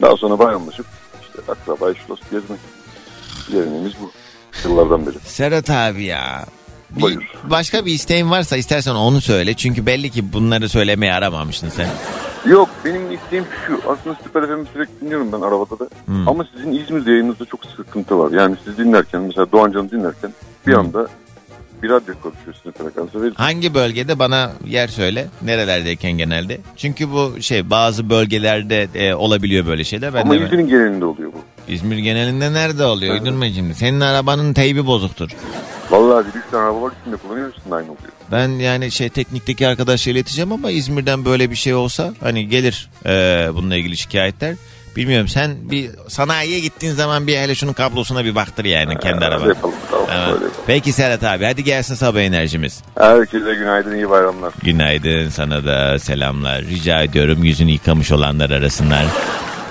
[0.02, 0.86] Daha sonra bayramlaşıp
[1.48, 2.58] akraba eş dost gezmek.
[3.52, 4.10] Geleneğimiz bu.
[4.68, 5.14] Yıllardan beri.
[5.24, 6.44] Serhat abi ya.
[6.90, 7.22] Bir, Buyur.
[7.44, 9.54] başka bir isteğin varsa istersen onu söyle.
[9.54, 11.88] Çünkü belli ki bunları söylemeye aramamışsın sen.
[12.46, 13.80] Yok benim isteğim şu.
[13.90, 15.88] Aslında Süper FM'i sürekli dinliyorum ben arabada da.
[16.06, 16.28] Hmm.
[16.28, 18.30] Ama sizin İzmir'de yayınınızda çok sıkıntı var.
[18.32, 20.32] Yani siz dinlerken mesela Doğancan'ı dinlerken
[20.66, 20.80] bir Hmm.
[20.80, 21.08] anda
[21.82, 25.26] bir radyo konuşuyor sizin frekansı ve Hangi bölgede bana yer söyle.
[25.42, 26.60] Nerelerdeyken genelde.
[26.76, 30.14] Çünkü bu şey bazı bölgelerde e, olabiliyor böyle şeyler.
[30.14, 31.72] Ben ama de İzmir'in genelinde oluyor bu.
[31.72, 33.14] İzmir genelinde nerede oluyor?
[33.14, 33.74] Uydurma şimdi.
[33.74, 35.30] Senin arabanın teybi bozuktur.
[35.90, 38.12] Vallahi bir üç tane araba var üstünde kullanıyor üstünde aynı oluyor.
[38.32, 43.10] Ben yani şey teknikteki arkadaşla ileteceğim ama İzmir'den böyle bir şey olsa hani gelir e,
[43.54, 44.56] bununla ilgili şikayetler.
[44.98, 49.46] Bilmiyorum sen bir sanayiye gittiğin zaman bir hele şunun kablosuna bir baktır yani kendi araba.
[49.48, 50.24] yapalım, tamam, Tamam.
[50.24, 50.52] öyle yapalım.
[50.66, 52.80] Peki Serhat abi hadi gelsin sabah enerjimiz.
[52.98, 54.52] Herkese günaydın iyi bayramlar.
[54.62, 56.62] Günaydın sana da selamlar.
[56.62, 59.04] Rica ediyorum yüzünü yıkamış olanlar arasınlar.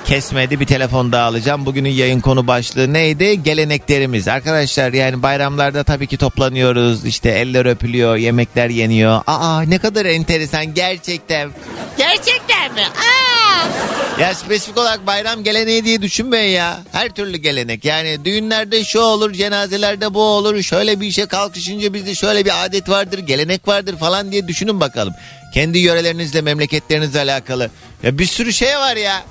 [0.07, 1.65] Kesmedi bir telefon daha alacağım.
[1.65, 3.43] Bugünün yayın konu başlığı neydi?
[3.43, 4.27] Geleneklerimiz.
[4.27, 7.05] Arkadaşlar yani bayramlarda tabii ki toplanıyoruz.
[7.05, 9.21] İşte eller öpülüyor, yemekler yeniyor.
[9.27, 11.51] Aa ne kadar enteresan gerçekten.
[11.97, 12.81] Gerçekten mi?
[12.81, 14.21] Aa!
[14.21, 16.79] Ya spesifik olarak bayram geleneği diye düşünmeyin ya.
[16.91, 17.85] Her türlü gelenek.
[17.85, 20.61] Yani düğünlerde şu olur, cenazelerde bu olur.
[20.61, 25.13] Şöyle bir işe kalkışınca bizde şöyle bir adet vardır, gelenek vardır falan diye düşünün bakalım.
[25.53, 27.69] Kendi yörelerinizle, memleketlerinizle alakalı.
[28.03, 29.23] Ya bir sürü şey var ya.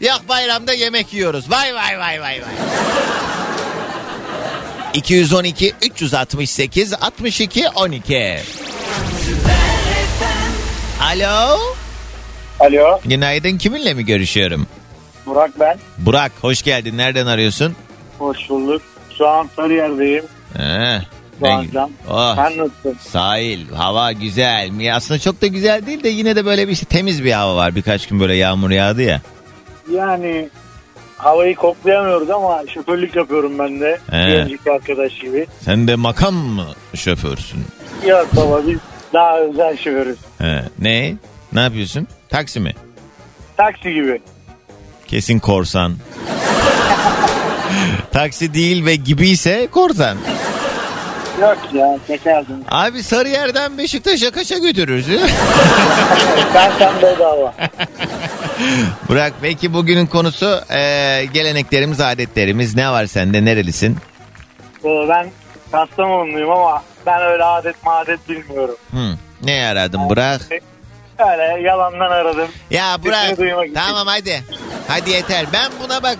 [0.00, 1.50] Yok bayramda yemek yiyoruz.
[1.50, 2.54] Vay vay vay vay vay.
[4.94, 8.38] 212 368 62 12.
[11.02, 11.58] Alo.
[12.60, 14.66] Alo, Günaydın kiminle mi görüşüyorum?
[15.26, 15.78] Burak ben.
[15.98, 16.98] Burak hoş geldin.
[16.98, 17.76] Nereden arıyorsun?
[18.18, 18.82] Hoş bulduk.
[19.18, 20.24] Şu an Sarıyer'deyim.
[20.58, 20.98] Ee,
[21.40, 21.90] Doğancan.
[22.10, 22.96] Oh, Sen nasılsın?
[23.10, 24.94] sahil, hava güzel.
[24.94, 27.74] Aslında çok da güzel değil de yine de böyle bir işte temiz bir hava var.
[27.76, 29.20] Birkaç gün böyle yağmur yağdı ya.
[29.92, 30.48] Yani
[31.16, 33.98] havayı koklayamıyoruz ama şoförlük yapıyorum ben de.
[34.10, 34.26] He.
[34.26, 35.46] Bir önceki arkadaş gibi.
[35.60, 37.64] Sen de makam mı şoförsün?
[38.06, 38.78] Yok baba biz
[39.12, 40.18] daha özel şoförüz.
[40.38, 41.14] He, ne?
[41.52, 42.08] Ne yapıyorsun?
[42.28, 42.74] Taksi mi?
[43.56, 44.22] Taksi gibi.
[45.06, 45.94] Kesin korsan.
[48.12, 50.16] Taksi değil ve gibiyse korsan.
[51.40, 52.56] Yok ya şekerdim.
[52.70, 55.06] Abi Sarıyer'den Beşiktaş'a kaça götürürüz?
[56.54, 57.54] ben sen bedava.
[59.08, 60.78] Burak peki bugünün konusu e,
[61.32, 62.74] geleneklerimiz, adetlerimiz.
[62.76, 63.44] Ne var sende?
[63.44, 63.96] Nerelisin?
[64.84, 65.30] Ee, ben
[65.72, 68.76] Kastamonluyum ama ben öyle adet madet bilmiyorum.
[68.90, 69.16] Hı.
[69.42, 70.40] Ne aradın Burak?
[71.18, 72.48] Öyle yalandan aradım.
[72.70, 73.74] Ya Burak Sesini duymak için.
[73.74, 74.42] tamam hadi.
[74.88, 75.46] Hadi yeter.
[75.52, 76.18] Ben buna bak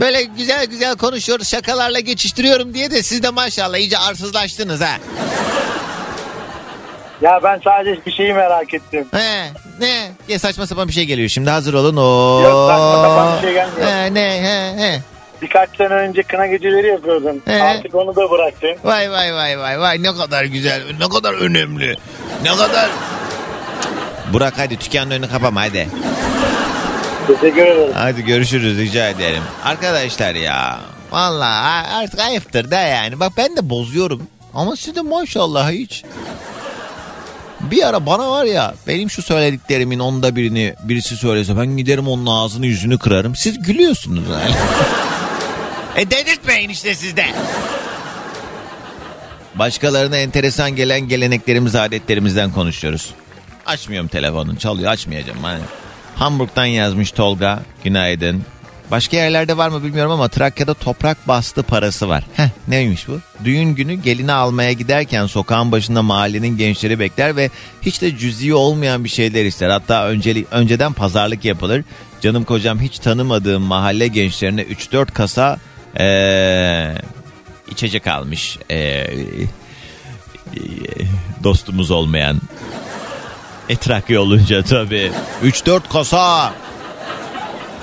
[0.00, 4.96] böyle güzel güzel konuşuyoruz şakalarla geçiştiriyorum diye de siz de maşallah iyice arsızlaştınız ha.
[7.20, 9.06] Ya ben sadece bir şeyi merak ettim.
[9.12, 9.50] He,
[9.80, 10.10] ne?
[10.28, 11.96] Ya saçma sapan bir şey geliyor şimdi hazır olun.
[11.96, 12.40] Oo.
[12.42, 13.86] Yok, saçma sapan bir şey gelmiyor.
[13.88, 15.00] He, ne he he.
[15.42, 17.42] Birkaç sene önce kına geceleri yapıyordum.
[17.46, 17.60] Ee?
[17.60, 18.70] Artık onu da bıraktım.
[18.84, 21.96] Vay vay vay vay vay ne kadar güzel ne kadar önemli
[22.42, 22.90] ne kadar.
[24.32, 25.88] Burak hadi dükkanın önünü kapama hadi.
[27.26, 27.92] Teşekkür ederim.
[27.94, 29.42] Hadi görüşürüz rica ederim.
[29.64, 30.78] Arkadaşlar ya
[31.10, 33.20] Vallahi artık ayıptır da yani.
[33.20, 34.22] Bak ben de bozuyorum.
[34.54, 36.04] Ama siz de maşallah hiç.
[37.70, 42.26] Bir ara bana var ya benim şu söylediklerimin onda birini birisi söylese ben giderim onun
[42.26, 43.36] ağzını yüzünü kırarım.
[43.36, 44.54] Siz gülüyorsunuz yani.
[45.96, 47.26] e dedirtmeyin işte sizde.
[49.54, 53.10] Başkalarına enteresan gelen geleneklerimiz, adetlerimizden konuşuyoruz.
[53.66, 55.42] Açmıyorum telefonun çalıyor açmayacağım.
[55.42, 55.60] Hani.
[56.14, 57.60] Hamburg'dan yazmış Tolga.
[57.84, 58.42] Günaydın.
[58.90, 62.24] Başka yerlerde var mı bilmiyorum ama Trakya'da toprak bastı parası var.
[62.34, 63.20] Heh neymiş bu?
[63.44, 67.50] Düğün günü gelini almaya giderken sokağın başında mahallenin gençleri bekler ve
[67.82, 69.70] hiç de cüzi olmayan bir şeyler ister.
[69.70, 71.84] Hatta önceli, önceden pazarlık yapılır.
[72.20, 75.58] Canım kocam hiç tanımadığım mahalle gençlerine 3-4 kasa
[76.00, 76.94] ee,
[77.70, 78.58] içecek almış.
[78.70, 79.06] Ee,
[81.44, 82.40] dostumuz olmayan.
[83.68, 85.12] E Trakya olunca tabii.
[85.44, 86.54] 3-4 kasa.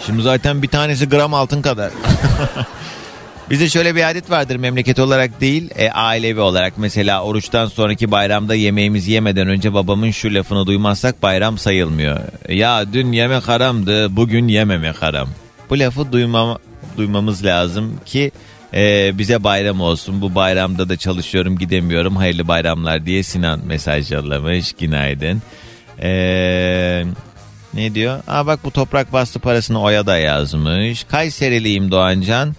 [0.06, 1.92] Şimdi zaten bir tanesi gram altın kadar.
[3.50, 6.74] Bizde şöyle bir adet vardır memleket olarak değil e, ailevi olarak.
[6.78, 12.20] Mesela oruçtan sonraki bayramda yemeğimizi yemeden önce babamın şu lafını duymazsak bayram sayılmıyor.
[12.50, 15.30] Ya dün yemek haramdı bugün yememek haram.
[15.70, 16.58] Bu lafı duymam,
[16.98, 18.32] duymamız lazım ki
[18.74, 20.22] e, bize bayram olsun.
[20.22, 24.74] Bu bayramda da çalışıyorum gidemiyorum hayırlı bayramlar diye Sinan mesaj yollamış.
[24.74, 25.42] Günaydın.
[26.02, 27.06] Eee...
[27.74, 28.20] Ne diyor?
[28.28, 31.04] Aa bak bu toprak bastı parasını Oya da yazmış.
[31.04, 32.56] Kayseriliyim Doğancan.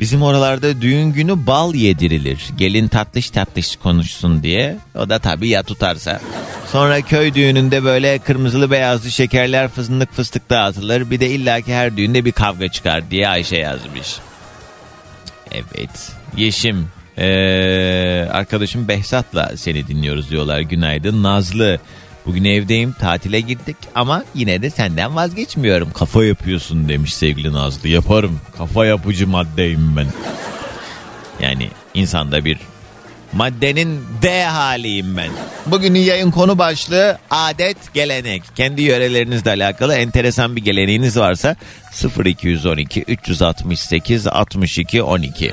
[0.00, 2.40] Bizim oralarda düğün günü bal yedirilir.
[2.56, 4.76] Gelin tatlış tatlış konuşsun diye.
[4.94, 6.20] O da tabii ya tutarsa.
[6.72, 11.10] Sonra köy düğününde böyle kırmızılı beyazlı şekerler fıstık fıstık dağıtılır.
[11.10, 14.16] Bir de illaki her düğünde bir kavga çıkar diye Ayşe yazmış.
[15.52, 16.12] Evet.
[16.36, 16.88] Yeşim.
[17.18, 20.60] Ee, arkadaşım Behzat'la seni dinliyoruz diyorlar.
[20.60, 21.22] Günaydın.
[21.22, 21.78] Nazlı.
[22.28, 25.92] Bugün evdeyim tatile girdik ama yine de senden vazgeçmiyorum.
[25.92, 27.88] Kafa yapıyorsun demiş sevgili Nazlı.
[27.88, 28.40] Yaparım.
[28.58, 30.06] Kafa yapıcı maddeyim ben.
[31.40, 32.58] Yani insanda bir
[33.32, 35.30] maddenin D haliyim ben.
[35.66, 38.42] Bugünün yayın konu başlığı adet gelenek.
[38.54, 41.56] Kendi yörelerinizle alakalı enteresan bir geleneğiniz varsa
[42.24, 45.52] 0212 368 62 12.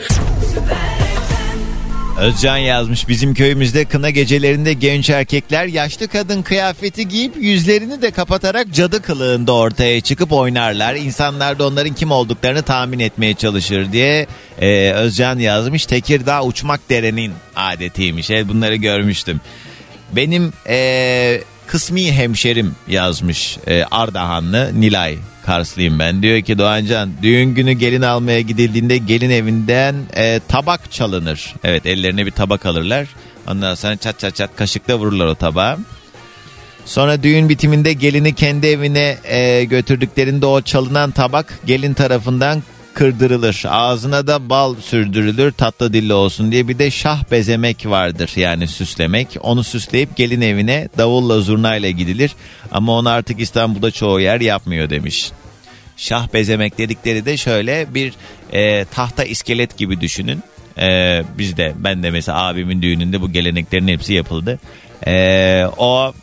[2.19, 8.73] Özcan yazmış bizim köyümüzde kına gecelerinde genç erkekler yaşlı kadın kıyafeti giyip yüzlerini de kapatarak
[8.73, 10.95] cadı kılığında ortaya çıkıp oynarlar.
[10.95, 14.27] İnsanlar da onların kim olduklarını tahmin etmeye çalışır diye
[14.61, 15.85] e, Özcan yazmış.
[15.85, 18.31] Tekirdağ uçmak derenin adetiymiş.
[18.31, 19.41] Evet, bunları görmüştüm.
[20.11, 26.21] Benim e, kısmi hemşerim yazmış e, Ardahanlı Nilay Karslıyım ben.
[26.21, 31.55] Diyor ki Doğancan düğün günü gelin almaya gidildiğinde gelin evinden e, tabak çalınır.
[31.63, 33.07] Evet ellerine bir tabak alırlar.
[33.47, 35.77] Ondan sonra çat çat çat kaşıkla vururlar o tabağa.
[36.85, 42.63] Sonra düğün bitiminde gelini kendi evine e, götürdüklerinde o çalınan tabak gelin tarafından
[42.95, 43.63] kırdırılır.
[43.69, 49.37] Ağzına da bal sürdürülür tatlı dilli olsun diye bir de şah bezemek vardır yani süslemek.
[49.41, 52.35] Onu süsleyip gelin evine davulla zurnayla gidilir
[52.71, 55.31] ama onu artık İstanbul'da çoğu yer yapmıyor demiş.
[55.97, 58.13] Şah bezemek dedikleri de şöyle bir
[58.53, 60.43] e, tahta iskelet gibi düşünün.
[60.77, 64.59] E, bizde ben de mesela abimin düğününde bu geleneklerin hepsi yapıldı.
[65.07, 66.13] E, o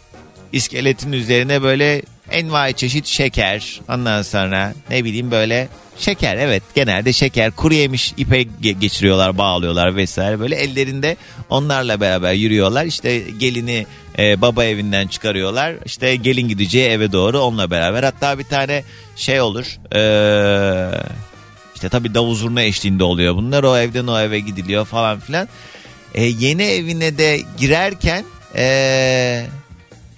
[0.53, 2.03] iskeletin üzerine böyle
[2.33, 5.69] envai çeşit şeker ondan sonra ne bileyim böyle
[5.99, 10.41] Şeker evet genelde şeker kuru yemiş ipe ge- geçiriyorlar bağlıyorlar vesaire.
[10.41, 11.17] Böyle ellerinde
[11.51, 12.85] onlarla beraber yürüyorlar.
[12.85, 13.87] İşte gelini
[14.19, 15.75] e, baba evinden çıkarıyorlar.
[15.85, 18.03] İşte gelin gideceği eve doğru onunla beraber.
[18.03, 18.85] Hatta bir tane
[19.17, 20.91] şey olur ee,
[21.75, 23.63] işte tabi davul zurna eşliğinde oluyor bunlar.
[23.63, 25.49] O evden o eve gidiliyor falan filan.
[26.15, 28.25] E, yeni evine de girerken
[28.57, 29.47] e,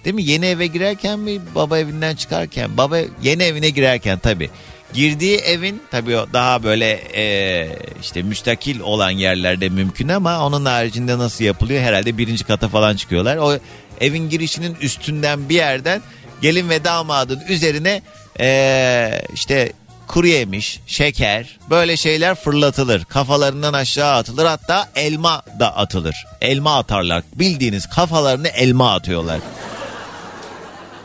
[0.05, 4.49] değil mi yeni eve girerken mi baba evinden çıkarken baba yeni evine girerken tabi
[4.95, 7.67] Girdiği evin tabii daha böyle e,
[8.01, 11.81] işte müstakil olan yerlerde mümkün ama onun haricinde nasıl yapılıyor?
[11.81, 13.37] Herhalde birinci kata falan çıkıyorlar.
[13.37, 13.57] O
[14.01, 16.01] evin girişinin üstünden bir yerden
[16.41, 18.01] gelin ve damadın üzerine
[18.39, 19.73] e, işte
[20.07, 23.05] kuru yemiş, şeker böyle şeyler fırlatılır.
[23.05, 26.15] Kafalarından aşağı atılır hatta elma da atılır.
[26.41, 27.23] Elma atarlar.
[27.35, 29.39] Bildiğiniz kafalarını elma atıyorlar.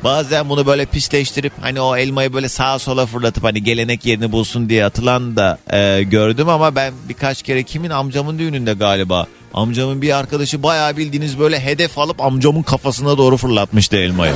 [0.04, 4.68] Bazen bunu böyle pisleştirip hani o elmayı böyle sağa sola fırlatıp hani gelenek yerini bulsun
[4.68, 10.18] diye atılan da e, gördüm ama ben birkaç kere kimin amcamın düğününde galiba amcamın bir
[10.18, 14.34] arkadaşı bayağı bildiğiniz böyle hedef alıp amcamın kafasına doğru fırlatmıştı elmayı.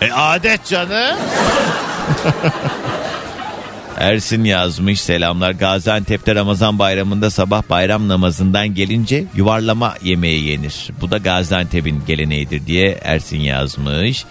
[0.00, 1.16] E adet canı.
[3.98, 10.90] Ersin yazmış selamlar Gaziantep'te Ramazan bayramında sabah bayram namazından gelince yuvarlama yemeği yenir.
[11.00, 14.24] Bu da Gaziantep'in geleneğidir diye Ersin yazmış.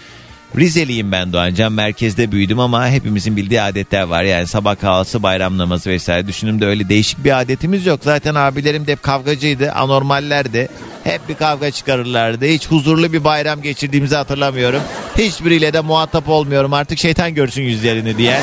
[0.56, 1.72] Rizeliyim ben Doğancan.
[1.72, 4.22] Merkezde büyüdüm ama hepimizin bildiği adetler var.
[4.22, 6.26] Yani sabah kahvaltısı, bayram namazı vesaire.
[6.26, 8.00] Düşündüğümde öyle değişik bir adetimiz yok.
[8.02, 9.72] Zaten abilerim de hep kavgacıydı.
[9.72, 10.68] Anormallerdi.
[11.04, 12.44] Hep bir kavga çıkarırlardı.
[12.44, 14.80] Hiç huzurlu bir bayram geçirdiğimizi hatırlamıyorum.
[15.18, 16.72] Hiçbiriyle de muhatap olmuyorum.
[16.72, 18.40] Artık şeytan görsün yüzlerini diye.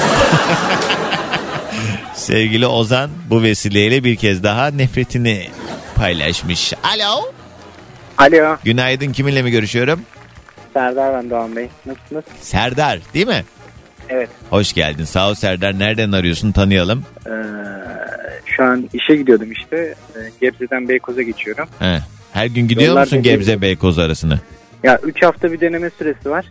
[2.15, 5.47] Sevgili Ozan bu vesileyle bir kez daha nefretini
[5.95, 6.74] paylaşmış.
[6.84, 7.32] Alo.
[8.17, 8.58] Alo.
[8.63, 10.02] Günaydın kiminle mi görüşüyorum?
[10.74, 11.70] Serdar ben Doğan Bey.
[11.86, 12.24] Nasılsınız?
[12.42, 13.44] Serdar değil mi?
[14.10, 14.30] Evet.
[14.50, 15.04] Hoş geldin.
[15.04, 15.80] Sağ ol Serdar.
[15.80, 16.52] Nereden arıyorsun?
[16.52, 17.04] Tanıyalım.
[17.28, 17.32] Ee,
[18.46, 19.96] şu an işe gidiyordum işte.
[20.16, 21.68] Ee, Gebze'den Beykoz'a geçiyorum.
[21.80, 22.00] He.
[22.34, 24.40] Her gün gidiyor Yollar musun Gebze Beykoz arasını?
[24.84, 26.46] Ya 3 hafta bir deneme süresi var.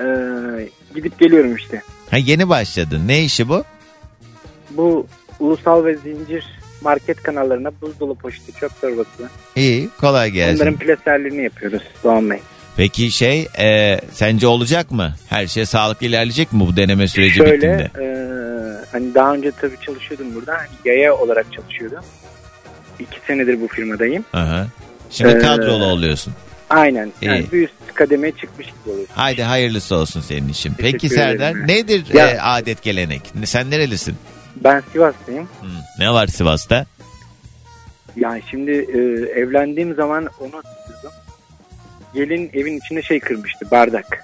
[0.00, 1.82] Ee, gidip geliyorum işte.
[2.10, 3.02] Ha yeni başladın.
[3.08, 3.64] Ne işi bu?
[4.70, 5.06] Bu
[5.40, 6.44] ulusal ve zincir
[6.82, 9.28] market kanallarına buzdolabı poşeti, çöp torbası.
[9.56, 10.56] İyi kolay gelsin.
[10.56, 12.40] Onların plaserlerini yapıyoruz Doğan Bey.
[12.76, 15.14] Peki şey e, sence olacak mı?
[15.28, 17.90] Her şey sağlıklı ilerleyecek mi bu deneme süreci Şöyle bittiğinde?
[18.00, 18.06] e,
[18.92, 20.52] hani daha önce tabii çalışıyordum burada.
[20.58, 22.04] Hani yaya olarak çalışıyordum.
[22.98, 24.24] İki senedir bu firmadayım.
[24.32, 24.66] Aha.
[25.10, 26.32] Şimdi Ee, kadrolu oluyorsun.
[26.70, 27.12] Aynen.
[27.22, 27.52] Yani İyi.
[27.52, 29.14] bir üst kademeye çıkmış gibi oluyorsun.
[29.14, 30.74] Haydi hayırlısı olsun senin için.
[30.78, 31.68] Peki Serdar ederim.
[31.68, 33.22] nedir Ya- e, adet gelenek?
[33.44, 34.14] Sen nerelisin?
[34.64, 35.44] Ben Sivaslıyım.
[35.44, 35.66] Hı.
[35.98, 36.86] Ne var Sivas'ta?
[38.16, 38.98] Yani şimdi e,
[39.40, 40.62] evlendiğim zaman onu.
[42.16, 44.18] Gelin evin içinde şey kırmıştı bardak.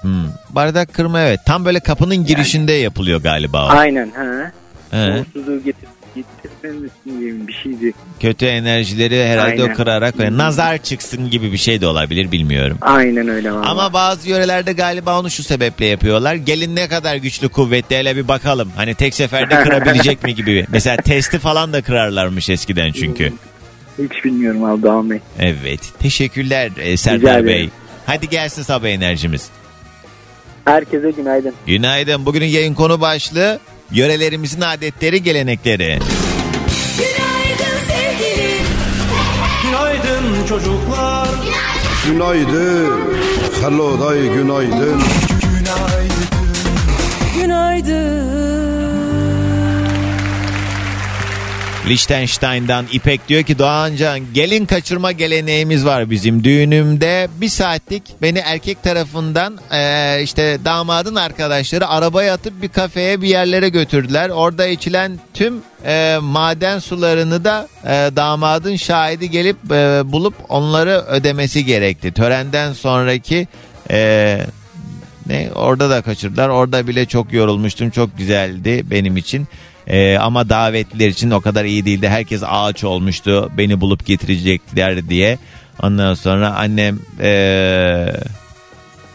[0.00, 0.24] Hmm.
[0.50, 1.40] Bardak kırma evet.
[1.46, 3.68] Tam böyle kapının girişinde yapılıyor galiba o.
[3.68, 4.52] Aynen ha.
[4.90, 5.20] He.
[5.20, 7.92] Uğursuzluğu getir, getirmesin gibi bir şeydi.
[8.20, 9.72] Kötü enerjileri herhalde Aynen.
[9.72, 12.78] o kırarak ve nazar çıksın gibi bir şey de olabilir bilmiyorum.
[12.80, 13.66] Aynen öyle valla.
[13.66, 16.34] Ama bazı yörelerde galiba onu şu sebeple yapıyorlar.
[16.34, 18.72] Gelin ne kadar güçlü kuvvetli hele bir bakalım.
[18.76, 20.66] Hani tek seferde kırabilecek mi gibi.
[20.68, 23.32] Mesela testi falan da kırarlarmış eskiden çünkü.
[23.98, 25.20] Hiç bilmiyorum abi Doğan Bey.
[25.38, 25.80] Evet.
[26.00, 27.46] Teşekkürler e, Serdar.
[27.46, 27.70] Bey.
[28.06, 29.48] Hadi gelsin sabah enerjimiz.
[30.64, 31.54] Herkese günaydın.
[31.66, 32.26] Günaydın.
[32.26, 35.98] Bugünün yayın konu başlığı yörelerimizin adetleri, gelenekleri.
[36.98, 38.66] Günaydın sevgilim.
[39.62, 41.28] Günaydın çocuklar.
[42.06, 43.00] Günaydın.
[43.62, 45.02] Hello day günaydın.
[51.86, 58.82] Liechtenstein'dan İpek diyor ki Doğancan gelin kaçırma geleneğimiz var bizim düğünümde bir saatlik beni erkek
[58.82, 64.28] tarafından eee, işte damadın arkadaşları arabaya atıp bir kafeye bir yerlere götürdüler.
[64.28, 65.54] Orada içilen tüm
[65.86, 72.12] eee, maden sularını da eee, damadın şahidi gelip eee, bulup onları ödemesi gerekti.
[72.12, 73.48] Törenden sonraki
[73.90, 74.46] eee,
[75.26, 76.48] ne orada da kaçırdılar.
[76.48, 77.90] Orada bile çok yorulmuştum.
[77.90, 79.48] Çok güzeldi benim için.
[79.86, 82.08] Ee, ama davetliler için o kadar iyi değildi.
[82.08, 83.52] Herkes ağaç olmuştu.
[83.58, 85.38] Beni bulup getirecekler diye.
[85.82, 88.12] Ondan sonra annem ee,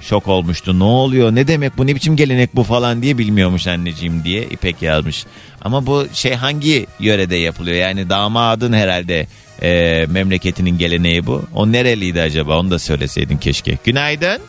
[0.02, 0.80] şok olmuştu.
[0.80, 1.36] Ne oluyor?
[1.36, 1.88] Ne demek bu?
[1.88, 5.26] Ne biçim gelenek bu falan diye bilmiyormuş anneciğim diye İpek yazmış.
[5.62, 7.78] Ama bu şey hangi yörede yapılıyor?
[7.78, 9.28] Yani damadın herhalde
[9.62, 11.44] ee, memleketinin geleneği bu.
[11.54, 12.60] O nereliydi acaba?
[12.60, 13.78] Onu da söyleseydin keşke.
[13.84, 14.42] Günaydın.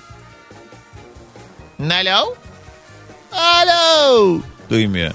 [1.80, 2.34] Alo?
[3.32, 4.40] Alo?
[4.70, 5.10] Duymuyor.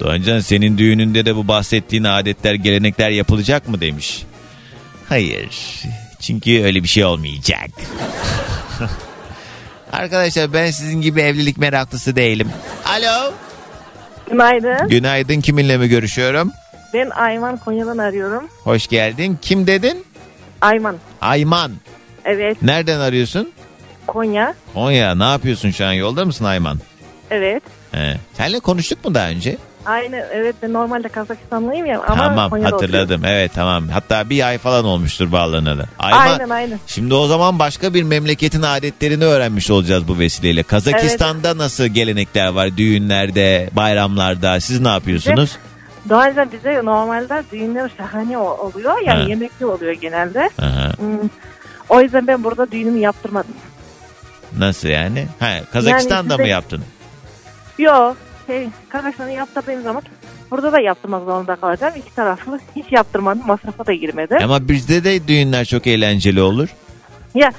[0.00, 4.22] Doğancan senin düğününde de bu bahsettiğin adetler, gelenekler yapılacak mı demiş.
[5.08, 5.82] Hayır.
[6.20, 7.70] Çünkü öyle bir şey olmayacak.
[9.92, 12.50] Arkadaşlar ben sizin gibi evlilik meraklısı değilim.
[12.86, 13.32] Alo?
[14.30, 14.88] Günaydın.
[14.88, 16.52] Günaydın kiminle mi görüşüyorum?
[16.94, 18.48] Ben Ayman Konya'dan arıyorum.
[18.64, 19.38] Hoş geldin.
[19.42, 20.04] Kim dedin?
[20.60, 20.96] Ayman.
[21.20, 21.72] Ayman.
[22.24, 22.62] Evet.
[22.62, 23.52] Nereden arıyorsun?
[24.06, 24.54] Konya.
[24.74, 25.14] Konya.
[25.14, 25.92] Ne yapıyorsun şu an?
[25.92, 26.78] Yolda mısın Ayman?
[27.30, 27.62] Evet.
[27.92, 28.16] He.
[28.34, 29.56] Seninle konuştuk mu daha önce?
[29.86, 33.22] Aynı evet ben normalde Kazakistanlıyım ya ama tamam Konya'da hatırladım.
[33.24, 33.88] Evet tamam.
[33.88, 35.84] Hatta bir ay falan olmuştur bağlanalı.
[35.98, 36.78] Ayman, Aynen aynen.
[36.86, 40.62] Şimdi o zaman başka bir memleketin adetlerini öğrenmiş olacağız bu vesileyle.
[40.62, 44.60] Kazakistan'da nasıl gelenekler var düğünlerde, bayramlarda?
[44.60, 45.56] Siz ne yapıyorsunuz?
[46.08, 48.94] Doğalde bize normalde düğünler şahane oluyor.
[49.06, 49.28] Yani Ha.
[49.28, 50.50] yemekli oluyor genelde.
[50.62, 50.92] Aha.
[50.96, 51.28] Hmm,
[51.88, 53.54] O yüzden ben burada düğünümü yaptırmadım.
[54.58, 55.26] Nasıl yani?
[55.40, 56.82] Ha, Kazakistan'da size- mı yaptın?
[57.78, 58.16] Yok.
[58.46, 60.02] Şey, Kazakistan'ı yaptırdığım zaman
[60.50, 61.94] burada da yaptırmak zorunda kalacağım.
[61.96, 63.46] İki taraflı hiç yaptırmadım.
[63.46, 64.38] Masrafa da girmedim.
[64.42, 66.68] Ama bizde de düğünler çok eğlenceli olur.
[67.34, 67.52] Ya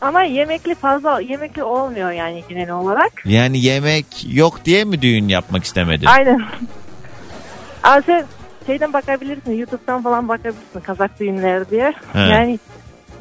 [0.00, 3.12] ama yemekli fazla yemekli olmuyor yani genel olarak.
[3.24, 6.06] Yani yemek yok diye mi düğün yapmak istemedin?
[6.06, 6.42] Aynen.
[8.06, 8.24] Sen
[8.66, 9.52] şeyden bakabilirsin.
[9.52, 11.92] YouTube'dan falan bakabilirsin Kazak düğünleri diye.
[12.12, 12.18] He.
[12.18, 12.58] Yani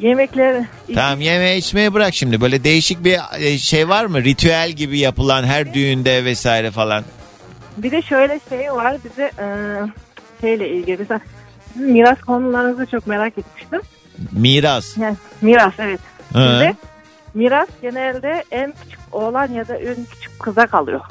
[0.01, 0.63] yemekler
[0.95, 2.41] Tamam yeme içmeyi bırak şimdi.
[2.41, 4.23] Böyle değişik bir e, şey var mı?
[4.23, 7.03] Ritüel gibi yapılan her düğünde vesaire falan.
[7.77, 9.45] bir de şöyle şey var bize e,
[10.41, 11.19] şeyle ilgili mesela
[11.73, 13.81] sizin miras konularınızı çok merak etmiştim.
[14.31, 14.97] Miras.
[14.97, 15.99] Yani miras evet.
[16.29, 16.75] Bizde
[17.33, 21.01] miras genelde en küçük oğlan ya da en küçük kıza kalıyor.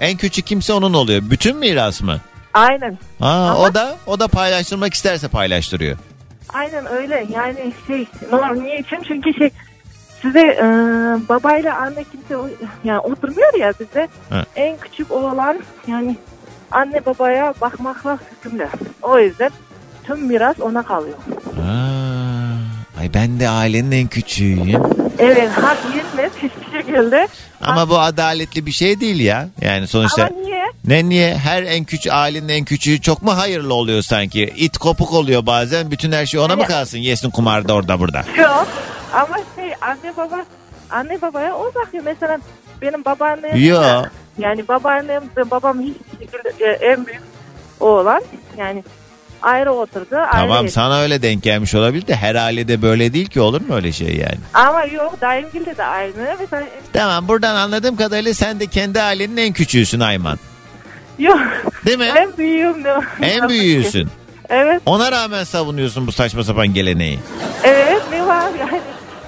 [0.00, 1.22] En küçük kimse onun oluyor.
[1.30, 2.20] Bütün miras mı?
[2.54, 2.98] Aynen.
[3.20, 5.96] Aa, Ama- o da o da paylaştırmak isterse paylaştırıyor.
[6.54, 7.26] Aynen öyle.
[7.30, 8.98] Yani şey normal niye için?
[9.08, 9.50] Çünkü şey
[10.22, 10.64] size e,
[11.28, 12.48] babayla anne kimse o-
[12.84, 14.08] yani oturmuyor ya bize.
[14.56, 16.16] En küçük oğlan yani
[16.70, 18.68] anne babaya bakmakla hükümlü.
[19.02, 19.50] O yüzden
[20.04, 21.16] tüm miras ona kalıyor.
[21.60, 24.82] Aa, ay ben de ailenin en küçüğüyüm.
[25.18, 27.28] Evet hak yenmez hiçbir şekilde.
[27.60, 29.48] Ama bu adaletli bir şey değil ya.
[29.60, 30.64] Yani sonuçta Ama niye?
[30.84, 34.42] ne niye her en küçük ailenin en küçüğü çok mu hayırlı oluyor sanki?
[34.56, 35.90] İt kopuk oluyor bazen.
[35.90, 36.70] Bütün her şey ona mı Evet.
[36.70, 36.98] kalsın?
[36.98, 38.24] Yesin kumarda orada burada.
[38.38, 38.66] Yok.
[39.12, 40.44] Ama şey anne baba
[40.90, 42.04] anne babaya o bakıyor.
[42.04, 42.38] Mesela
[42.82, 44.10] benim babaannem Yok.
[44.38, 47.22] yani babaannem babam hiçbir şekilde e, en büyük
[47.80, 48.22] oğlan
[48.58, 48.84] yani
[49.44, 50.16] ayrı oturdu.
[50.16, 50.72] ayrı Tamam yedi.
[50.72, 54.16] sana öyle denk gelmiş olabilir de her ailede böyle değil ki olur mu öyle şey
[54.16, 54.38] yani?
[54.54, 56.12] Ama yok daimgilde de aynı.
[56.40, 60.38] Mesela Tamam buradan anladığım kadarıyla sen de kendi ailenin en küçüğüsün Ayman.
[61.18, 61.38] yok.
[61.86, 62.12] Değil mi?
[62.16, 62.96] En büyüğüm de.
[63.22, 64.08] En büyüğüsün.
[64.48, 64.82] Evet.
[64.86, 67.18] Ona rağmen savunuyorsun bu saçma sapan geleneği.
[67.64, 68.80] Evet ne var yani.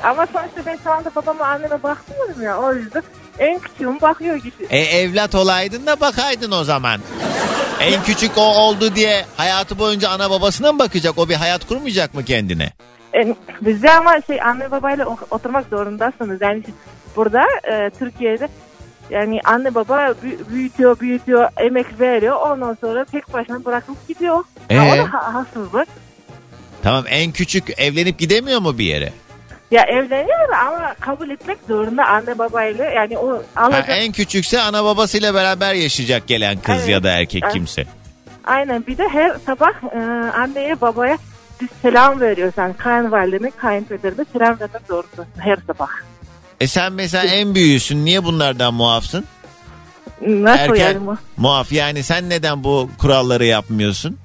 [0.04, 2.58] Ama sonuçta ben şu anda babama anneme bakmıyorum ya.
[2.58, 3.02] O yüzden
[3.38, 4.66] en küçüğüm bakıyor gibi.
[4.70, 7.00] E evlat olaydın da bakaydın o zaman.
[7.80, 11.18] En küçük o oldu diye hayatı boyunca ana babasına mı bakacak?
[11.18, 12.72] O bir hayat kurmayacak mı kendine?
[13.14, 16.40] E, bizde ama şey anne babayla oturmak zorundasınız.
[16.40, 16.62] Yani
[17.16, 18.48] burada e, Türkiye'de
[19.10, 24.44] yani anne baba bü- büyütüyor büyütüyor emek veriyor ondan sonra tek başına bırakıp gidiyor.
[24.70, 24.76] Ee?
[24.76, 25.88] Ha, o da ha- haksızlık.
[26.82, 29.12] Tamam en küçük evlenip gidemiyor mu bir yere?
[29.70, 33.84] Ya evleniyor ama kabul etmek zorunda anne babayla yani o Ha, alacak.
[33.88, 36.88] en küçükse ana babasıyla beraber yaşayacak gelen kız Evet.
[36.88, 37.52] ya da erkek Evet.
[37.54, 37.84] kimse.
[38.44, 39.98] Aynen bir de her sabah e,
[40.30, 41.18] anneye babaya
[41.60, 42.54] biz selam veriyoruz.
[42.56, 45.88] Yani kayınvalideme kayınpederime selam vermek zorundasın her sabah.
[46.60, 49.24] E sen mesela en büyüğüsün niye bunlardan muafsın?
[50.26, 50.98] Nasıl Erken- yani?
[51.36, 54.18] Muaf yani sen neden bu kuralları yapmıyorsun?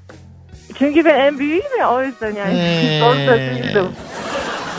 [0.79, 2.53] Çünkü ben en büyüğüm ya o yüzden yani.
[2.57, 3.01] Ee.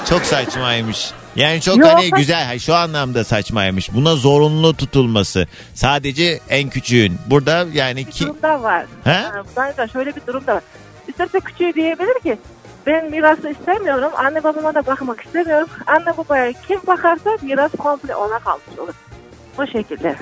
[0.08, 1.10] Çok saçmaymış.
[1.36, 3.94] Yani çok Yok, hani güzel şu anlamda saçmaymış.
[3.94, 5.46] Buna zorunlu tutulması.
[5.74, 7.18] Sadece en küçüğün.
[7.26, 8.86] Burada yani ki durum da var.
[9.04, 9.10] He?
[9.12, 10.62] Ha, Zaten şöyle bir durum da var.
[11.08, 12.38] İsterse küçüğü diyebilir ki
[12.86, 14.12] ben mirası istemiyorum.
[14.16, 15.68] Anne babama da bakmak istemiyorum.
[15.86, 18.94] Anne babaya kim bakarsa miras komple ona kalmış olur.
[19.58, 20.16] O şekilde.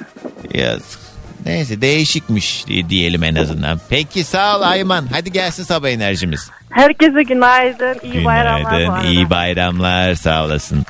[0.55, 1.01] yazık.
[1.47, 3.81] Neyse değişikmiş diye- diyelim en azından.
[3.89, 5.07] Peki sağ ol Ayman.
[5.13, 6.51] Hadi gelsin sabah enerjimiz.
[6.71, 7.97] Herkese günaydın.
[8.03, 8.71] iyi bayramlar.
[8.79, 8.93] Günaydın.
[8.93, 9.07] arada.
[9.09, 10.15] iyi bayramlar.
[10.15, 10.85] Sağ olasın.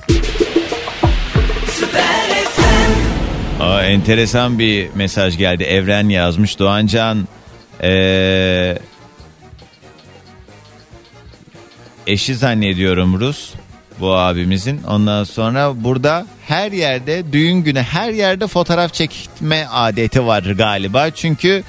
[3.61, 5.63] Aa, enteresan bir mesaj geldi.
[5.65, 6.59] Evren yazmış.
[6.59, 7.29] Doğancan
[7.83, 8.79] ee,
[12.07, 13.53] eşi zannediyorum Rus
[14.01, 14.83] bu abimizin.
[14.83, 21.11] Ondan sonra burada her yerde düğün günü her yerde fotoğraf çekme adeti var galiba.
[21.11, 21.63] Çünkü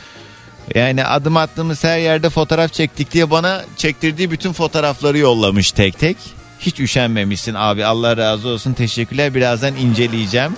[0.75, 6.17] yani adım attığımız her yerde fotoğraf çektik diye bana çektirdiği bütün fotoğrafları yollamış tek tek.
[6.59, 10.51] Hiç üşenmemişsin abi Allah razı olsun teşekkürler birazdan inceleyeceğim.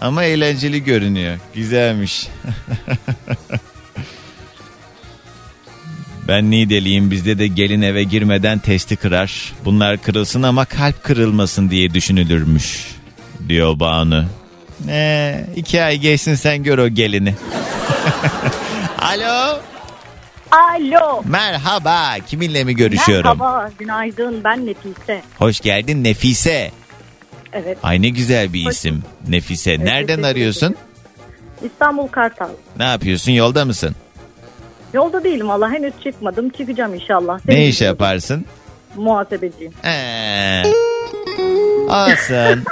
[0.00, 1.38] Ama eğlenceli görünüyor.
[1.54, 2.28] Güzelmiş.
[6.28, 9.52] ben Nideliyim bizde de gelin eve girmeden testi kırar.
[9.64, 12.96] Bunlar kırılsın ama kalp kırılmasın diye düşünülürmüş.
[13.48, 14.24] Diyor Banu.
[14.88, 17.34] Ee, iki ay geçsin sen gör o gelini.
[18.98, 19.60] Alo.
[20.50, 21.22] Alo.
[21.24, 22.14] Merhaba.
[22.26, 23.38] Kiminle mi görüşüyorum?
[23.38, 24.44] Merhaba, günaydın.
[24.44, 25.22] Ben Nefise.
[25.38, 26.70] Hoş geldin Nefise.
[27.52, 29.02] Evet, Ay ne güzel bir isim.
[29.28, 29.70] Nefise.
[29.70, 30.76] Nereden teşekkür arıyorsun?
[31.64, 32.48] İstanbul Kartal.
[32.78, 33.32] Ne yapıyorsun?
[33.32, 33.96] Yolda mısın?
[34.94, 36.50] Yolda değilim valla henüz çıkmadım.
[36.50, 37.40] Çıkacağım inşallah.
[37.48, 38.44] Ne iş yaparsın?
[38.96, 39.72] Muhasebeciyim.
[39.84, 40.62] Ee,
[41.88, 42.64] olsun.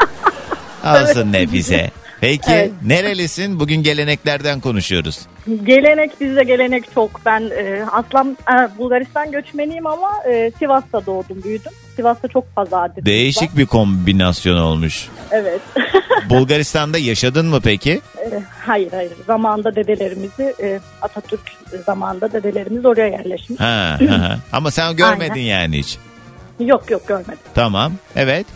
[0.84, 1.90] Olsun Nefise.
[2.20, 2.70] Peki Evet.
[2.86, 3.60] nerelisin?
[3.60, 5.20] Bugün geleneklerden konuşuyoruz.
[5.64, 7.20] Gelenek bizde gelenek çok.
[7.26, 11.72] Ben e, aslan e, Bulgaristan göçmeniyim ama e, Sivas'ta doğdum büyüdüm.
[11.96, 13.06] Sivas'ta çok fazla adet.
[13.06, 15.08] Değişik bir kombinasyon olmuş.
[15.30, 15.60] Evet.
[16.30, 18.00] Bulgaristan'da yaşadın mı peki?
[18.18, 19.12] E, hayır hayır.
[19.26, 21.40] Zamanında dedelerimizi e, Atatürk
[21.86, 23.60] zamanında dedelerimiz oraya yerleşmiş.
[23.60, 24.38] Ha, ha, ha.
[24.52, 25.42] Ama sen görmedin Aynen.
[25.44, 25.98] yani hiç.
[26.60, 27.38] Yok yok görmedim.
[27.54, 27.92] Tamam.
[28.16, 28.46] Evet.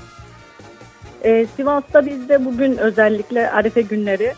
[1.25, 4.33] Ee, Sivas'ta bizde bugün özellikle Arife günleri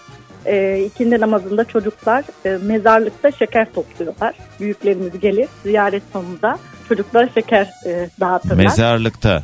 [0.47, 4.35] e, ikindi namazında çocuklar e, mezarlıkta şeker topluyorlar.
[4.61, 6.59] Büyüklerimiz gelir ziyaret sonunda
[6.89, 8.57] çocuklara şeker e, dağıtırlar.
[8.57, 9.43] Mezarlıkta.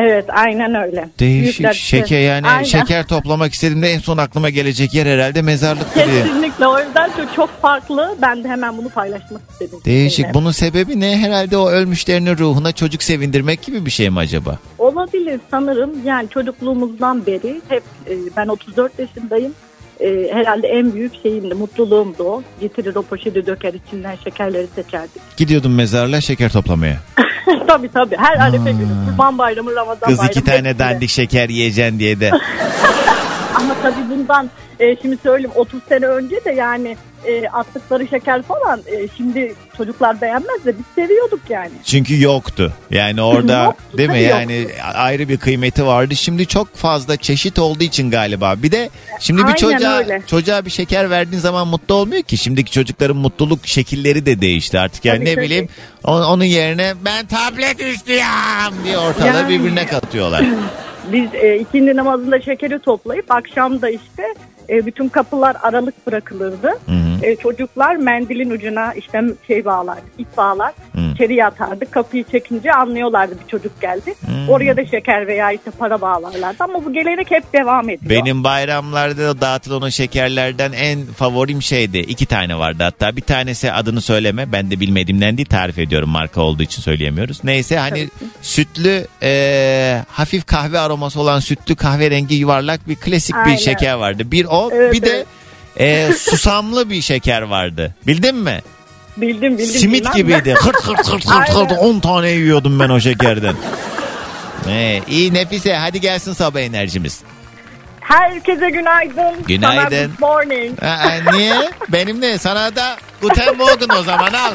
[0.00, 1.08] Evet aynen öyle.
[1.20, 2.62] Değişik Büyükler- şeker yani Aynen.
[2.62, 6.06] şeker toplamak istediğimde en son aklıma gelecek yer herhalde mezarlık diye.
[6.06, 8.16] Kesinlikle o yüzden çok, çok farklı.
[8.22, 9.78] Ben de hemen bunu paylaşmak istedim.
[9.84, 10.16] Değişik.
[10.16, 10.34] sizinle.
[10.34, 11.16] Bunun sebebi ne?
[11.18, 14.58] Herhalde o ölmüşlerin ruhuna çocuk sevindirmek gibi bir şey mi acaba?
[14.78, 15.90] Olabilir sanırım.
[16.04, 19.52] Yani çocukluğumuzdan beri hep e, ben 34 yaşındayım.
[20.00, 22.42] E, herhalde en büyük şeyimdi, mutluluğumdu o.
[22.60, 25.22] Getirir o poşeti döker içinden şekerleri seçerdik.
[25.36, 26.96] Gidiyordum mezarlığa şeker toplamaya.
[27.68, 30.30] tabii tabii her Arife günü, Kurban Bayramı, Ramazan Kız Bayramı.
[30.30, 30.78] iki tane hepsinde.
[30.78, 32.30] dandik şeker yiyeceksin diye de.
[33.56, 34.50] Ama tabii bundan
[34.80, 40.20] e, şimdi söyleyeyim 30 sene önce de yani e, attıkları şeker falan e, şimdi çocuklar
[40.20, 41.70] beğenmez de biz seviyorduk yani.
[41.84, 42.72] Çünkü yoktu.
[42.90, 44.20] Yani orada Yoktu, değil mi?
[44.20, 46.16] Yani ayrı bir kıymeti vardı.
[46.16, 48.54] Şimdi çok fazla çeşit olduğu için galiba.
[48.62, 48.90] Bir de
[49.20, 50.22] şimdi bir Aynen çocuğa öyle.
[50.26, 52.36] çocuğa bir şeker verdiğin zaman mutlu olmuyor ki.
[52.36, 55.04] Şimdiki çocukların mutluluk şekilleri de değişti artık.
[55.04, 55.44] Yani Tabii, ne tabii.
[55.44, 55.68] bileyim
[56.04, 59.48] on- onun yerine ben tablet istiyorum diye ortalığı Yani.
[59.48, 60.44] birbirine katıyorlar.
[61.12, 64.34] Biz e, ikindi namazında şekeri toplayıp akşam da işte
[64.68, 66.68] e, bütün kapılar aralık bırakılırdı.
[66.68, 67.26] Hı hı.
[67.26, 70.72] E, çocuklar mendilin ucuna işte şey bağlar, ip bağlar.
[70.94, 71.00] Hı.
[71.14, 71.90] içeriye atardı.
[71.90, 74.14] Kapıyı çekince anlıyorlardı bir çocuk geldi.
[74.20, 74.48] Hmm.
[74.48, 76.64] Oraya da şeker veya işte para bağlarlardı.
[76.64, 78.10] Ama bu gelenek hep devam ediyor.
[78.10, 81.98] Benim bayramlarda dağıtılan o şekerlerden en favorim şeydi.
[81.98, 83.16] İki tane vardı hatta.
[83.16, 84.52] Bir tanesi adını söyleme.
[84.52, 86.08] Ben de bilmediğimden değil tarif ediyorum.
[86.08, 87.44] Marka olduğu için söyleyemiyoruz.
[87.44, 88.08] Neyse hani
[88.42, 93.56] sütlü e, hafif kahve aroması olan sütlü kahverengi yuvarlak bir klasik bir Aynen.
[93.56, 94.30] şeker vardı.
[94.30, 95.26] Bir o Evet, bir evet.
[95.78, 97.94] de e, susamlı bir şeker vardı.
[98.06, 98.62] Bildin mi?
[99.16, 99.66] Bildim bildim.
[99.66, 100.12] Simit bilmem.
[100.16, 100.54] gibiydi.
[100.60, 101.76] Hırt hırt hırt hırt hırt Aynen.
[101.76, 103.54] 10 tane yiyordum ben o şekerden.
[104.68, 107.20] Ee, iyi Nefise hadi gelsin sabah enerjimiz.
[108.00, 109.44] Herkese günaydın.
[109.48, 110.12] Günaydın.
[110.20, 110.82] Sana good morning.
[110.82, 111.70] Aa, niye?
[111.88, 114.52] Benim de sana da Guten Morgen o zaman al.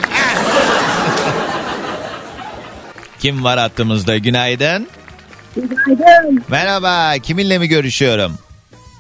[3.20, 4.18] Kim var hattımızda?
[4.18, 4.88] Günaydın.
[5.56, 6.44] Günaydın.
[6.48, 7.14] Merhaba.
[7.24, 8.38] Kiminle mi görüşüyorum?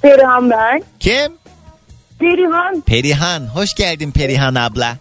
[0.02, 0.84] Perihan ben.
[0.99, 1.32] Kim?
[2.20, 2.82] Perihan.
[2.82, 3.39] Perihan.
[3.47, 4.97] Hoş geldin Perihan abla.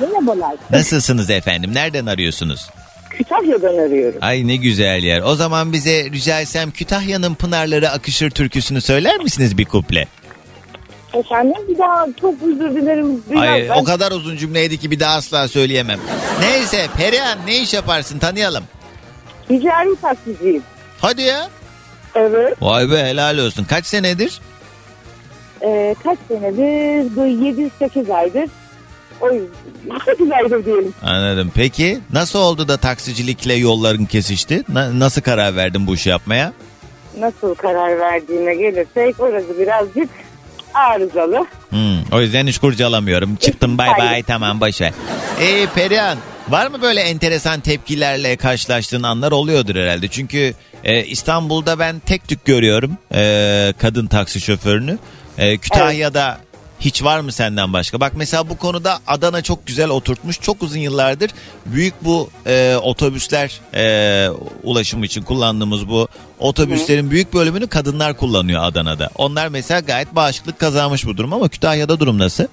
[0.00, 0.54] Merhabalar.
[0.70, 1.74] Nasılsınız efendim?
[1.74, 2.70] Nereden arıyorsunuz?
[3.10, 4.18] Kütahya'dan arıyorum.
[4.22, 5.20] Ay ne güzel yer.
[5.22, 10.06] O zaman bize rica etsem Kütahya'nın Pınarları Akışır türküsünü söyler misiniz bir kuple?
[11.14, 13.22] Efendim bir daha çok özür dilerim.
[13.30, 15.98] Biraz Ay ben- o kadar uzun cümleydi ki bir daha asla söyleyemem.
[16.40, 18.64] Neyse Perihan ne iş yaparsın tanıyalım.
[19.48, 20.62] Ticari taksiciyim.
[21.00, 21.48] Hadi ya.
[22.14, 22.54] Evet.
[22.62, 23.64] Vay be helal olsun.
[23.64, 24.40] Kaç senedir?
[25.62, 27.16] Ee, kaç senedir?
[27.16, 28.50] Bu 7-8 aydır.
[29.20, 30.94] O yüzden 8 aydır diyelim.
[31.02, 31.52] Anladım.
[31.54, 34.62] Peki nasıl oldu da taksicilikle yolların kesişti?
[34.68, 36.52] Na- nasıl karar verdin bu işi yapmaya?
[37.18, 40.08] Nasıl karar verdiğine gelirsek orası birazcık
[40.74, 41.46] arızalı.
[41.70, 43.36] Hmm, o yüzden hiç kurcalamıyorum.
[43.36, 44.90] Çıktım bay bay tamam başa.
[45.40, 50.08] Ee Perihan var mı böyle enteresan tepkilerle karşılaştığın anlar oluyordur herhalde.
[50.08, 50.54] Çünkü
[50.84, 54.98] e, İstanbul'da ben tek tük görüyorum e, kadın taksi şoförünü.
[55.38, 56.38] E, Kütahya'da
[56.80, 58.00] hiç var mı senden başka?
[58.00, 60.40] Bak mesela bu konuda Adana çok güzel oturtmuş.
[60.40, 61.30] Çok uzun yıllardır
[61.66, 64.28] büyük bu e, otobüsler e,
[64.62, 66.08] ulaşımı için kullandığımız bu
[66.38, 69.10] otobüslerin büyük bölümünü kadınlar kullanıyor Adana'da.
[69.18, 72.44] Onlar mesela gayet bağışıklık kazanmış bu durum ama Kütahya'da durum nasıl?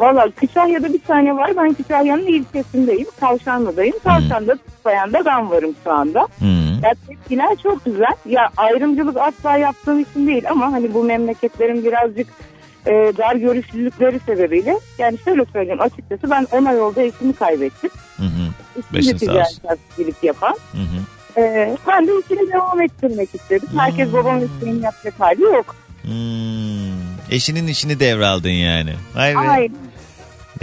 [0.00, 1.50] Valla Kütahya'da bir tane var.
[1.56, 3.06] Ben Kütahya'nın ilçesindeyim.
[3.20, 3.98] Tavşanlı'dayım.
[4.04, 6.28] Tavşan'da Tutsayan'da ben varım şu anda.
[6.38, 6.63] Hmm.
[6.84, 8.14] Ya tepkiler çok güzel.
[8.26, 12.26] Ya ayrımcılık asla yaptığım için değil ama hani bu memleketlerin birazcık
[12.86, 17.90] e, dar görüşlülükleri sebebiyle yani şöyle söyleyeyim açıkçası ben 10 ay oldu eşimi kaybettim.
[18.16, 18.94] Hı hı.
[18.94, 20.14] De sağ olsun.
[20.22, 20.56] yapan.
[20.72, 21.40] Hı hı.
[21.40, 23.68] E, ben de işini devam ettirmek istedim.
[23.76, 25.76] Herkes babam mesleğini yapacak hali yok.
[26.02, 26.94] Hmm.
[27.30, 28.94] Eşinin işini devraldın yani.
[29.14, 29.38] Vay be.
[29.38, 29.93] Aynen.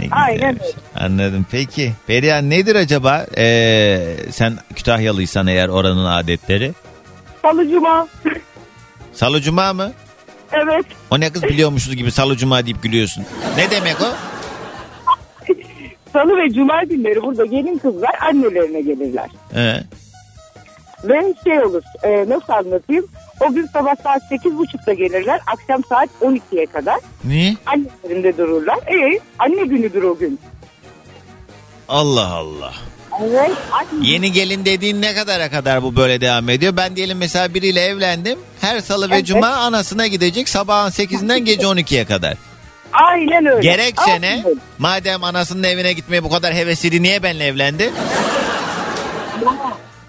[0.00, 0.76] Ne Aynen güzelmiş.
[0.96, 1.46] Anladım.
[1.50, 1.92] Peki.
[2.06, 3.26] Perihan nedir acaba?
[3.36, 6.72] Ee, sen Kütahyalıysan eğer oranın adetleri.
[7.42, 8.08] Salı cuma.
[9.12, 9.92] Salı cuma mı?
[10.52, 10.86] evet.
[11.10, 13.24] O ne kız biliyormuşuz gibi salı cuma deyip gülüyorsun.
[13.56, 14.06] Ne demek o?
[16.12, 19.28] Salı ve cuma günleri burada gelin kızlar annelerine gelirler.
[19.54, 19.74] Ee,
[21.04, 23.06] Ve şey olur e, nasıl anlatayım?
[23.48, 25.40] O gün sabah saat 8.30'da gelirler.
[25.46, 26.98] Akşam saat 12'ye kadar.
[27.24, 27.56] ne?
[27.66, 28.76] Annelerinde dururlar.
[28.76, 30.38] E, anne günüdür o gün.
[31.88, 32.72] Allah Allah.
[33.22, 33.50] Evet.
[33.72, 34.08] Anne.
[34.08, 36.76] Yeni gelin dediğin ne kadara kadar bu böyle devam ediyor?
[36.76, 38.38] Ben diyelim mesela biriyle evlendim.
[38.60, 39.26] Her salı ve Evet.
[39.26, 42.34] cuma anasına gidecek sabahın 8'inden gece 12'ye kadar.
[42.92, 43.60] Aynen öyle.
[43.60, 44.44] Gerekçe ne?
[44.78, 47.90] Madem anasının evine gitmeye bu kadar hevesliydi niye benimle evlendi?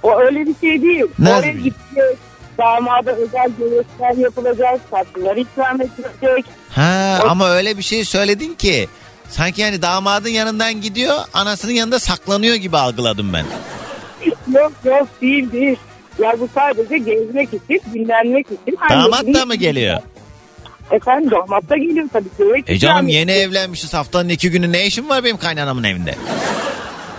[0.04, 1.04] O öyle bir şey değil.
[1.20, 2.18] Nasıl Oraya gidecek.
[2.58, 4.92] Damada özel göğüsler yapılacak.
[4.92, 6.46] Tatlılar ikram edilecek.
[6.70, 8.88] Ha ama öyle bir şey söyledin ki
[9.30, 13.46] sanki yani damadın yanından gidiyor anasının yanında saklanıyor gibi algıladım ben.
[14.54, 15.78] Yok yok değil değil.
[16.20, 18.78] Ya bu sadece gezmek için, dinlenmek için.
[18.90, 20.00] Damat da mı geliyor?
[20.92, 22.36] Efendim damat da geliyor tabii ki.
[22.40, 26.16] Evet, E canım yeni evlenmişiz haftanın iki günü ne işim var benim kaynanamın evinde?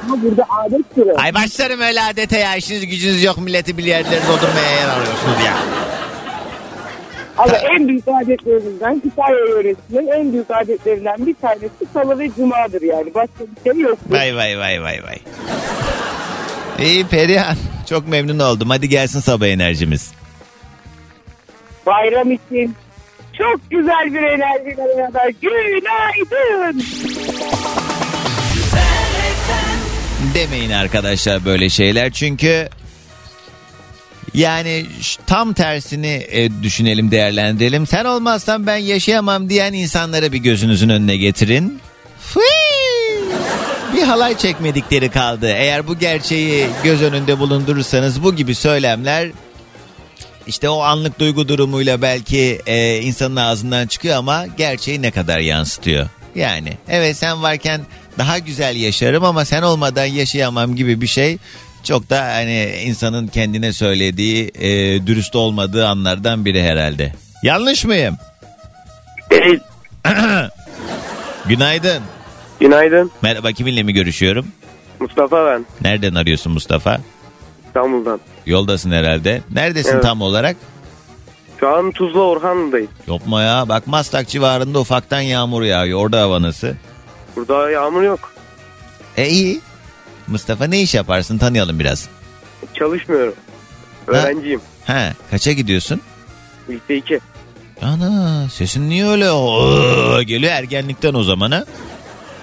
[0.04, 1.12] Ama burada adet süre.
[1.16, 5.54] Ay başlarım öyle adete ya işiniz gücünüz yok milleti bir yerlere doldurmaya yer arıyorsunuz ya.
[7.38, 13.14] Ama en büyük adetlerimizden Kütahya yöresinin en büyük adetlerinden bir tanesi salı ve cumadır yani.
[13.14, 13.98] Başka bir şey yok.
[14.10, 15.18] Vay vay vay vay vay.
[16.78, 17.56] İyi Perihan
[17.88, 20.12] çok memnun oldum hadi gelsin sabah enerjimiz.
[21.86, 22.74] Bayram için
[23.38, 26.82] çok güzel bir enerjiyle beraber günaydın.
[30.34, 32.68] Demeyin arkadaşlar böyle şeyler çünkü
[34.34, 34.86] yani
[35.26, 37.86] tam tersini e, düşünelim değerlendirelim.
[37.86, 41.80] Sen olmazsan ben yaşayamam diyen insanları bir gözünüzün önüne getirin.
[42.20, 42.42] Fıy!
[43.96, 45.48] Bir halay çekmedikleri kaldı.
[45.48, 49.30] Eğer bu gerçeği göz önünde bulundurursanız bu gibi söylemler
[50.46, 56.08] işte o anlık duygu durumuyla belki e, insanın ağzından çıkıyor ama gerçeği ne kadar yansıtıyor.
[56.34, 57.80] Yani evet sen varken
[58.18, 61.38] daha güzel yaşarım ama sen olmadan yaşayamam gibi bir şey
[61.84, 64.68] çok da hani insanın kendine söylediği e,
[65.06, 67.12] dürüst olmadığı anlardan biri herhalde.
[67.42, 68.16] Yanlış mıyım?
[69.30, 69.60] Değil.
[71.46, 72.02] Günaydın.
[72.60, 73.10] Günaydın.
[73.22, 74.46] Merhaba kiminle mi görüşüyorum?
[75.00, 75.66] Mustafa ben.
[75.82, 76.98] Nereden arıyorsun Mustafa?
[77.66, 78.20] İstanbul'dan.
[78.46, 79.40] Yoldasın herhalde.
[79.54, 80.02] Neredesin Evet.
[80.02, 80.56] tam olarak?
[81.60, 82.88] Şu an Tuzla Orhanlı'dayım.
[83.08, 83.68] Yapma ya.
[83.68, 86.00] Bak Maslak civarında ufaktan yağmur yağıyor.
[86.00, 86.68] Orada hava nasıl?
[87.36, 88.32] Burada yağmur yok.
[89.16, 89.60] E iyi.
[90.26, 92.08] Mustafa ne iş yaparsın tanıyalım biraz.
[92.74, 93.34] Çalışmıyorum.
[94.06, 94.60] Öğrenciyim.
[94.84, 96.00] He kaça gidiyorsun?
[96.68, 97.20] Lise 2.
[97.82, 101.64] Ana sesin niye öyle Oo, geliyor ergenlikten o zaman ha?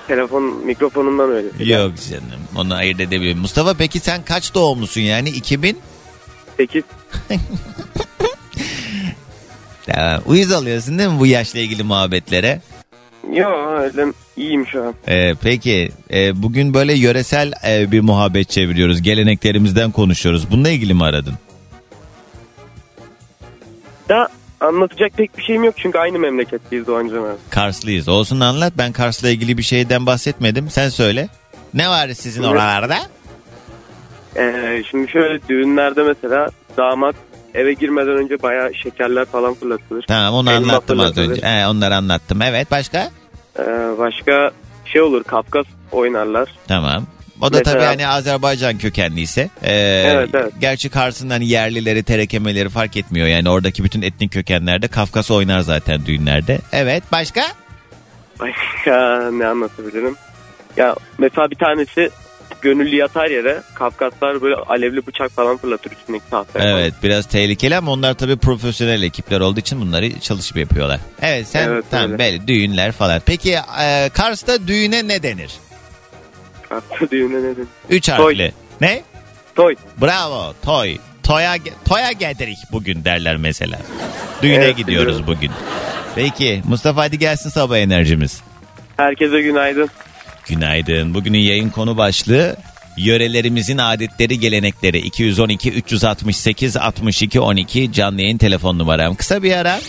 [0.07, 1.73] Telefon mikrofonundan öyle.
[1.73, 3.37] Yok canım onu ayırt edebilirim.
[3.37, 5.79] Mustafa peki sen kaç doğumlusun yani 2000?
[6.57, 6.83] 8.
[9.85, 10.21] Tamam.
[10.25, 12.61] Uyuz alıyorsun değil mi bu yaşla ilgili muhabbetlere?
[13.30, 14.93] Yok öyle iyiyim şu an.
[15.07, 19.01] Ee, peki e, bugün böyle yöresel e, bir muhabbet çeviriyoruz.
[19.01, 20.51] Geleneklerimizden konuşuyoruz.
[20.51, 21.34] Bununla ilgili mi aradın?
[24.09, 24.28] Da
[24.59, 27.38] anlatacak pek bir şeyim yok çünkü aynı memleketteyiz Doğan Can abi.
[27.49, 28.07] Karslıyız.
[28.09, 28.74] Olsun anlat.
[28.78, 30.69] Ben Kars'la ilgili bir şeyden bahsetmedim.
[30.69, 31.30] Sen söyle.
[31.74, 32.97] Ne var sizin oralarda?
[34.38, 37.15] Ee, şimdi şöyle düğünlerde mesela damat
[37.53, 40.05] eve girmeden önce bayağı şekerler falan fırlatılır.
[40.07, 41.29] Tamam onu Elma anlattım az fırlatılır.
[41.37, 41.47] önce.
[41.47, 42.41] He, onları anlattım.
[42.41, 43.09] Evet başka?
[43.59, 43.63] Ee,
[43.97, 44.51] başka
[44.85, 46.49] şey olur Kafkas oynarlar.
[46.67, 47.05] Tamam.
[47.41, 49.49] O da Mesela- tabii hani Azerbaycan kökenliyse.
[49.63, 50.53] Ee, Evet, evet.
[50.61, 53.27] Gerçi Kars'ın hani yerlileri, terekemeleri fark etmiyor.
[53.27, 56.59] Yani oradaki bütün etnik kökenlerde Kafkas oynar zaten düğünlerde.
[56.71, 57.41] Evet başka?
[58.39, 60.15] Başka ne anlatabilirim?
[60.77, 62.09] Ya mesela bir tanesi
[62.62, 66.80] gönüllü yatar yere Kafkaslar böyle alevli bıçak falan fırlatır üstündeki tahtaya.
[66.80, 70.99] Evet biraz tehlikeli ama onlar tabii profesyonel ekipler olduğu için bunları çalışıp yapıyorlar.
[71.22, 72.20] Evet sen Evet, tamam öyle.
[72.20, 73.22] belli düğünler falan.
[73.26, 75.51] Peki e, Kars'ta düğüne ne denir?
[76.70, 77.68] Kafka düğüne ne denir?
[77.89, 78.16] Üç Toy.
[78.16, 78.51] harfli.
[78.82, 79.01] Ne?
[79.55, 79.76] Toy.
[80.01, 80.97] Bravo toy.
[81.24, 81.55] Toya,
[81.86, 83.80] toya geldik bugün derler mesela.
[84.41, 85.38] Düğüne Evet, gidiyoruz biliyorum.
[85.38, 85.51] bugün.
[86.16, 88.41] Peki Mustafa hadi gelsin sabah enerjimiz.
[88.97, 89.89] Herkese günaydın.
[90.47, 91.13] Günaydın.
[91.13, 92.57] Bugünün yayın konu başlığı
[92.97, 99.15] yörelerimizin adetleri gelenekleri 212 368 62 12 canlı yayın telefon numaram.
[99.15, 99.79] Kısa bir ara.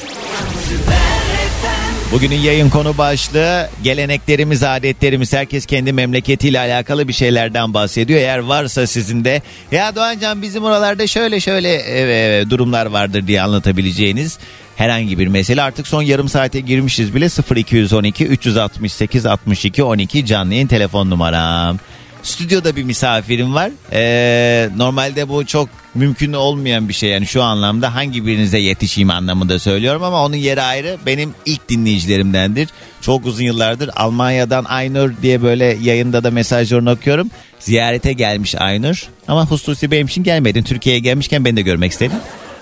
[2.12, 5.32] Bugünün yayın konu başlığı geleneklerimiz, adetlerimiz.
[5.32, 8.20] Herkes kendi memleketiyle alakalı bir şeylerden bahsediyor.
[8.20, 13.42] Eğer varsa sizin de ya Doğancan bizim oralarda şöyle şöyle e, e, durumlar vardır diye
[13.42, 14.38] anlatabileceğiniz
[14.76, 15.62] herhangi bir mesele.
[15.62, 21.78] Artık son yarım saate girmişiz bile 0212 368 62 12 canlı yayın telefon numaram.
[22.22, 23.70] Stüdyoda bir misafirim var.
[23.92, 27.10] Ee, normalde bu çok mümkün olmayan bir şey.
[27.10, 30.96] Yani şu anlamda hangi birinize yetişeyim anlamında söylüyorum ama onun yeri ayrı.
[31.06, 32.68] Benim ilk dinleyicilerimdendir.
[33.00, 37.30] Çok uzun yıllardır Almanya'dan Aynur diye böyle yayında da mesajlarını okuyorum.
[37.58, 39.08] Ziyarete gelmiş Aynur.
[39.28, 40.62] Ama hususi benim için gelmedin.
[40.62, 42.16] Türkiye'ye gelmişken beni de görmek istedim.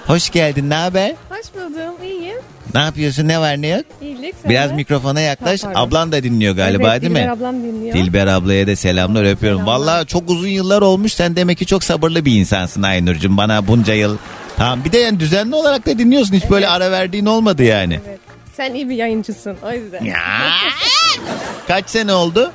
[0.06, 0.70] Hoş geldin.
[0.70, 1.14] Ne haber?
[1.30, 1.94] Hoş buldum.
[2.04, 2.36] İyiyim.
[2.74, 3.28] Ne yapıyorsun?
[3.28, 3.84] Ne var ne yok?
[4.02, 4.34] İyilik.
[4.42, 4.74] sen Biraz de.
[4.74, 5.64] mikrofona yaklaş.
[5.64, 5.72] Ha.
[5.74, 7.18] Ablan da dinliyor galiba evet, değil mi?
[7.18, 7.94] Dilber ablam dinliyor.
[7.96, 9.66] Dilber ablaya da selamlar öpüyorum.
[9.66, 11.12] Vallahi çok uzun yıllar olmuş.
[11.12, 13.36] Sen demek ki çok sabırlı bir insansın Aynur'cum.
[13.36, 14.18] Bana bunca yıl.
[14.56, 16.34] Tamam bir de yani düzenli olarak da dinliyorsun.
[16.34, 18.00] Hiç böyle ara verdiğin olmadı yani.
[18.08, 18.18] Evet.
[18.56, 20.04] Sen iyi bir yayıncısın o yüzden.
[20.04, 20.16] Ya.
[21.68, 22.52] Kaç sene oldu?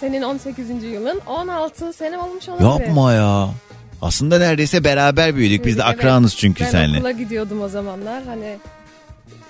[0.00, 0.82] Senin 18.
[0.82, 2.68] yılın 16 sene olmuş olabilir.
[2.86, 3.48] Yapma ya.
[4.02, 5.66] Aslında neredeyse beraber büyüdük.
[5.66, 6.98] Biz de Evet, akranız çünkü ben seninle.
[6.98, 8.22] okula gidiyordum o zamanlar.
[8.26, 8.56] Hani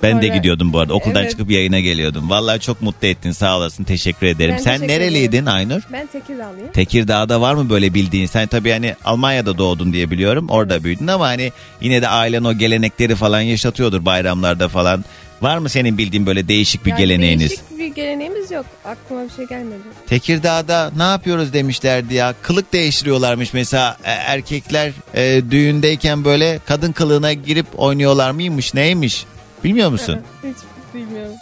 [0.02, 0.94] Ben de Sonra- gidiyordum bu arada.
[0.94, 1.30] Okuldan Evet.
[1.30, 2.30] çıkıp yayına geliyordum.
[2.30, 3.30] Vallahi çok mutlu ettin.
[3.32, 3.84] Sağ olasın.
[3.84, 4.54] Teşekkür ederim.
[4.58, 5.48] Ben Sen teşekkür nereliydin ederim.
[5.48, 5.82] Aynur?
[5.92, 6.72] Ben Tekirdağlıyım.
[6.72, 8.26] Tekirdağ'da var mı böyle bildiğin?
[8.26, 10.46] Sen tabii hani Almanya'da doğdun diye biliyorum.
[10.48, 15.04] Orada büyüdün ama hani yine de ailen o gelenekleri falan yaşatıyordur bayramlarda falan.
[15.42, 17.50] Var mı senin bildiğin böyle değişik bir Yani geleneğiniz?
[17.50, 18.66] Değişik bir geleneğimiz yok.
[18.84, 19.80] Aklıma bir şey gelmedi.
[20.06, 22.34] Tekirdağ'da ne yapıyoruz demişlerdi ya.
[22.42, 29.24] Kılık değiştiriyorlarmış mesela E, erkekler e, düğündeyken böyle kadın kılığına girip oynuyorlar mıymış neymiş?
[29.64, 30.20] Bilmiyor musun?
[30.44, 30.56] Hiç.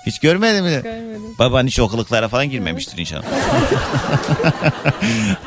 [0.07, 0.81] Hiç görmedin mi?
[0.83, 1.23] Görmedim.
[1.39, 3.25] Baban hiç o kılıklara falan girmemiştir inşallah.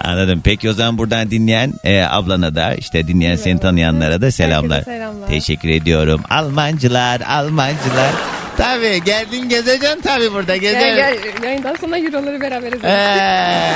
[0.03, 0.41] Anladım.
[0.43, 4.77] Peki o zaman buradan dinleyen e, ablana da işte dinleyen seni tanıyanlara da selamlar.
[4.77, 5.27] Herkese selamlar.
[5.27, 6.21] Teşekkür ediyorum.
[6.29, 8.11] Almancılar, Almancılar.
[8.57, 10.95] Tabii geldin gezeceksin tabii burada gezeceksin.
[10.95, 12.73] Gel gel yayından sonra euroları beraber.
[12.83, 13.73] Ee.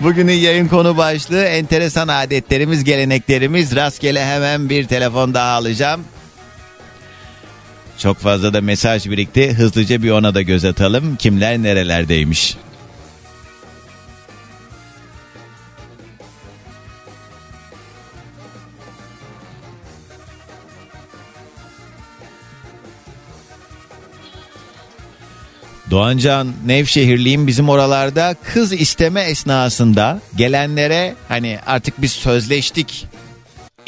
[0.00, 3.76] Bugünün yayın konu başlığı enteresan adetlerimiz, geleneklerimiz.
[3.76, 6.04] Rastgele hemen bir telefon daha alacağım.
[7.98, 9.52] Çok fazla da mesaj birikti.
[9.52, 11.16] Hızlıca bir ona da göz atalım.
[11.16, 12.56] Kimler nerelerdeymiş?
[25.90, 33.06] Doğancan Nevşehirliyim bizim oralarda kız isteme esnasında gelenlere hani artık biz sözleştik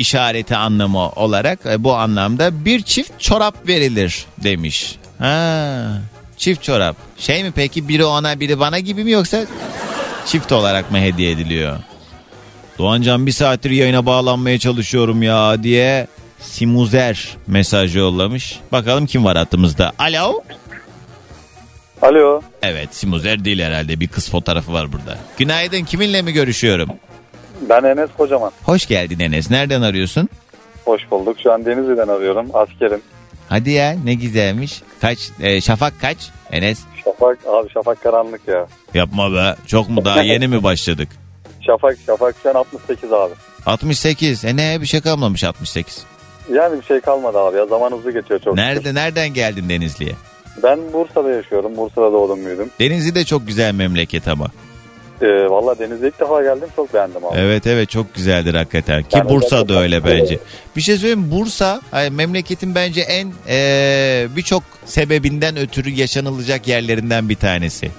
[0.01, 4.97] işareti anlamı olarak e, bu anlamda bir çift çorap verilir demiş.
[5.19, 5.87] Ha,
[6.37, 6.97] çift çorap.
[7.19, 9.45] Şey mi peki biri ona biri bana gibi mi yoksa
[10.27, 11.77] çift olarak mı hediye ediliyor?
[12.79, 16.07] Doğancan bir saattir yayına bağlanmaya çalışıyorum ya diye
[16.41, 18.59] Simuzer mesaj yollamış.
[18.73, 19.93] Bakalım kim var hattımızda.
[19.99, 20.43] Alo.
[22.03, 22.43] Alo.
[22.63, 25.19] Evet Simuzer değil herhalde bir kız fotoğrafı var burada.
[25.39, 26.89] Günaydın kiminle mi görüşüyorum?
[27.61, 28.53] Ben Enes Kocaman.
[28.63, 29.51] Hoş geldin Enes.
[29.51, 30.29] Nereden arıyorsun?
[30.85, 31.37] Hoş bulduk.
[31.43, 32.47] Şu an Denizli'den arıyorum.
[32.55, 33.01] Askerim.
[33.49, 34.83] Hadi ya ne güzelmiş.
[35.01, 36.19] Kaç e, şafak kaç
[36.53, 36.79] Enes?
[37.05, 38.67] Şafak abi Şafak karanlık ya.
[38.95, 39.55] Yapma be.
[39.67, 41.09] Çok mu daha yeni mi başladık?
[41.67, 43.35] Şafak Şafak sen 68 abi.
[43.67, 44.45] 68.
[44.45, 46.05] E ne bir şey kalmamış 68.
[46.53, 47.67] Yani bir şey kalmadı abi ya.
[47.67, 48.55] Zaman hızlı geçiyor çok.
[48.55, 50.13] Nerede nereden geldin Denizli'ye?
[50.63, 51.77] Ben Bursa'da yaşıyorum.
[51.77, 52.71] Bursa'da doğdum büyüdüm.
[52.81, 54.47] Denizli de çok güzel memleket ama.
[55.23, 56.69] Ee, Valla Denizli'ye ilk defa geldim.
[56.77, 57.39] Çok beğendim abi.
[57.39, 59.03] Evet evet çok güzeldir hakikaten.
[59.03, 60.39] Ki Yani Bursa da öyle bence.
[60.77, 61.31] Bir şey söyleyeyim?
[61.31, 67.91] Bursa ay, memleketin bence en e, birçok sebebinden ötürü yaşanılacak yerlerinden bir tanesi.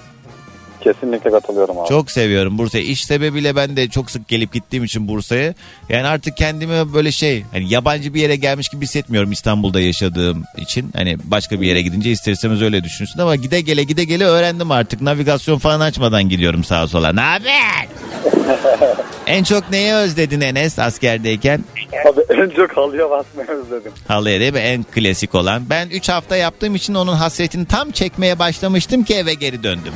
[0.84, 1.90] Kesinlikle katılıyorum abi.
[1.90, 2.86] Çok seviyorum Bursa'yı.
[2.86, 5.54] İş sebebiyle ben de çok sık gelip gittiğim için Bursa'ya.
[5.90, 10.92] Yani artık kendimi böyle şey hani yabancı bir yere gelmiş gibi hissetmiyorum İstanbul'da yaşadığım için.
[10.96, 15.02] Hani başka bir yere gidince isterseniz öyle düşünsün ama gide gele gide gele öğrendim artık.
[15.02, 17.14] Navigasyon falan açmadan gidiyorum sağa sola.
[17.14, 17.88] Ne haber?
[19.28, 21.64] en çok neyi özledin Enes askerdeyken?
[22.10, 23.92] Abi en çok halıya basmayı özledim.
[24.08, 24.60] Halıya değil mi?
[24.60, 25.64] En klasik olan.
[25.70, 29.94] Ben 3 hafta yaptığım için onun hasretini tam çekmeye başlamıştım ki eve geri döndüm.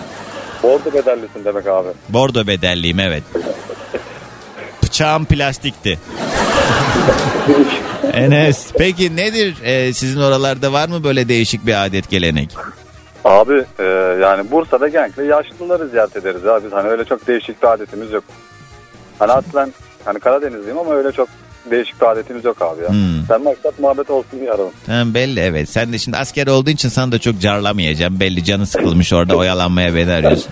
[0.66, 1.88] Bordo bedellisin demek abi.
[2.10, 3.24] Bordo bedelliyim evet.
[4.84, 6.00] Bıçağım plastikti.
[8.14, 12.50] Enes peki nedir e, sizin oralarda var mı böyle değişik bir adet gelenek?
[13.26, 13.84] Abi e,
[14.22, 16.66] yani Bursa'da genellikle yaşlıları ziyaret ederiz abi.
[16.66, 18.24] Biz hani öyle çok değişik bir adetimiz yok.
[19.20, 19.74] Hani aslen
[20.06, 21.30] hani Karadenizliyim ama öyle çok
[21.72, 22.90] değişik bir adetimiz yok abi ya.
[22.90, 23.30] Hmm.
[23.30, 24.72] Ben maksat muhabbet olsun diye aradım.
[24.86, 25.70] Tamam belli evet.
[25.70, 28.20] Sen de şimdi asker olduğu için sana da çok carlamayacağım.
[28.20, 30.52] Belli canı sıkılmış orada oyalanmaya beni arıyorsun.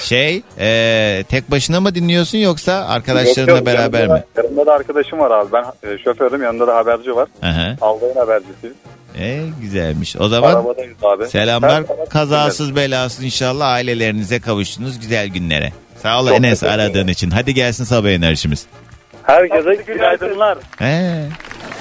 [0.00, 4.24] Şey e, tek başına mı dinliyorsun yoksa arkadaşlarınla Yok, yok, beraber yanımda, mi?
[4.36, 5.52] Yanımda da arkadaşım var abi.
[5.52, 7.28] Ben e, şoförüm yanında da haberci var.
[7.42, 7.76] Aha.
[7.80, 8.72] Aldayın habercisi.
[9.18, 10.16] E, güzelmiş.
[10.16, 11.26] O zaman Arabadayız abi.
[11.26, 11.84] selamlar.
[11.88, 15.72] Her Kazasız belasız inşallah ailelerinize kavuştunuz güzel günlere.
[16.02, 17.30] Sağ ol Çok Enes aradığın için.
[17.30, 18.66] Hadi gelsin sabah enerjimiz.
[19.26, 20.58] Herkese günaydınlar.
[20.78, 21.28] He.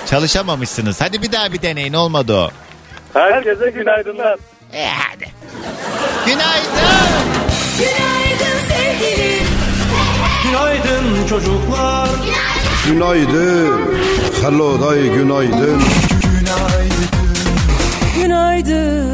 [0.09, 1.01] Çalışamamışsınız.
[1.01, 2.49] Hadi bir daha bir deneyin olmadı o.
[3.13, 4.37] Herkese günaydınlar.
[4.73, 5.25] E hadi.
[6.25, 6.71] Günaydın.
[7.77, 9.47] Günaydın sevgilim.
[10.43, 12.09] Günaydın çocuklar.
[12.87, 13.95] Günaydın.
[14.41, 15.83] Hello day günaydın.
[18.15, 19.05] Günaydın.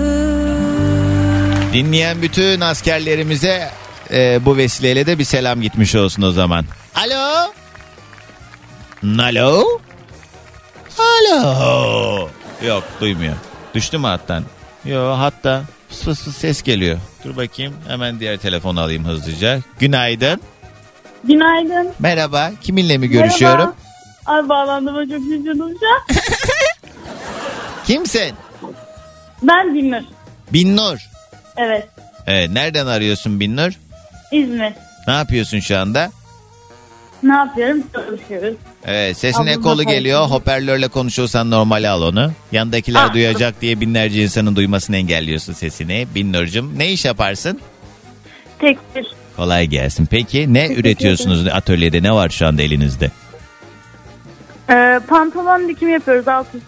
[1.74, 3.70] Dinleyen bütün askerlerimize
[4.12, 6.66] e, bu vesileyle de bir selam gitmiş olsun o zaman.
[6.96, 7.52] Alo?
[9.04, 9.64] Alo?
[11.00, 12.30] Alo?
[12.68, 13.36] Yok duymuyor.
[13.74, 14.44] Düştü mü hattan?
[14.86, 16.98] Yok hatta fıs fıs fıs ses geliyor.
[17.24, 19.60] Dur bakayım hemen diğer telefonu alayım hızlıca.
[19.80, 20.42] Günaydın.
[21.24, 21.92] Günaydın.
[22.00, 22.52] Merhaba.
[22.62, 23.58] Kiminle mi görüşüyorum?
[23.58, 23.76] Merhaba.
[24.26, 25.14] Ay bağlandığıma çok
[25.84, 26.16] an.
[27.86, 28.34] Kimsin?
[29.44, 30.02] Ben Binnur.
[30.54, 30.98] Binnur.
[31.58, 31.88] Evet.
[32.28, 33.72] Evet, nereden arıyorsun Binnur?
[34.32, 34.74] İzmir.
[35.08, 36.12] Ne yapıyorsun şu anda?
[37.24, 37.84] Ne yapıyorum?
[37.94, 38.56] Çalışıyoruz.
[38.86, 40.26] Evet sesin Ablamla ekolu geliyor.
[40.26, 42.32] Hoparlörle konuşuyorsan normale al onu.
[42.52, 43.14] Yandakiler Ah.
[43.14, 46.08] duyacak diye binlerce insanın duymasını engelliyorsun sesini.
[46.16, 47.60] Binnur'cum ne iş yaparsın?
[48.60, 49.04] Tekstil.
[49.38, 50.06] Kolay gelsin.
[50.06, 52.04] Peki ne Teşekkür üretiyorsunuz atölyede?
[52.04, 53.12] Ne var şu anda elinizde?
[54.70, 56.66] Ee, pantolon dikimi yapıyoruz alt üst.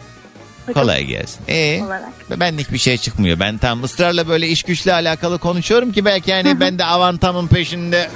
[0.74, 1.40] Kolay gelsin.
[1.48, 2.40] Ee, olarak.
[2.40, 3.40] benlik bir şey çıkmıyor.
[3.40, 8.10] Ben tam ısrarla böyle iş güçle alakalı konuşuyorum ki belki yani ben de avantamın peşinde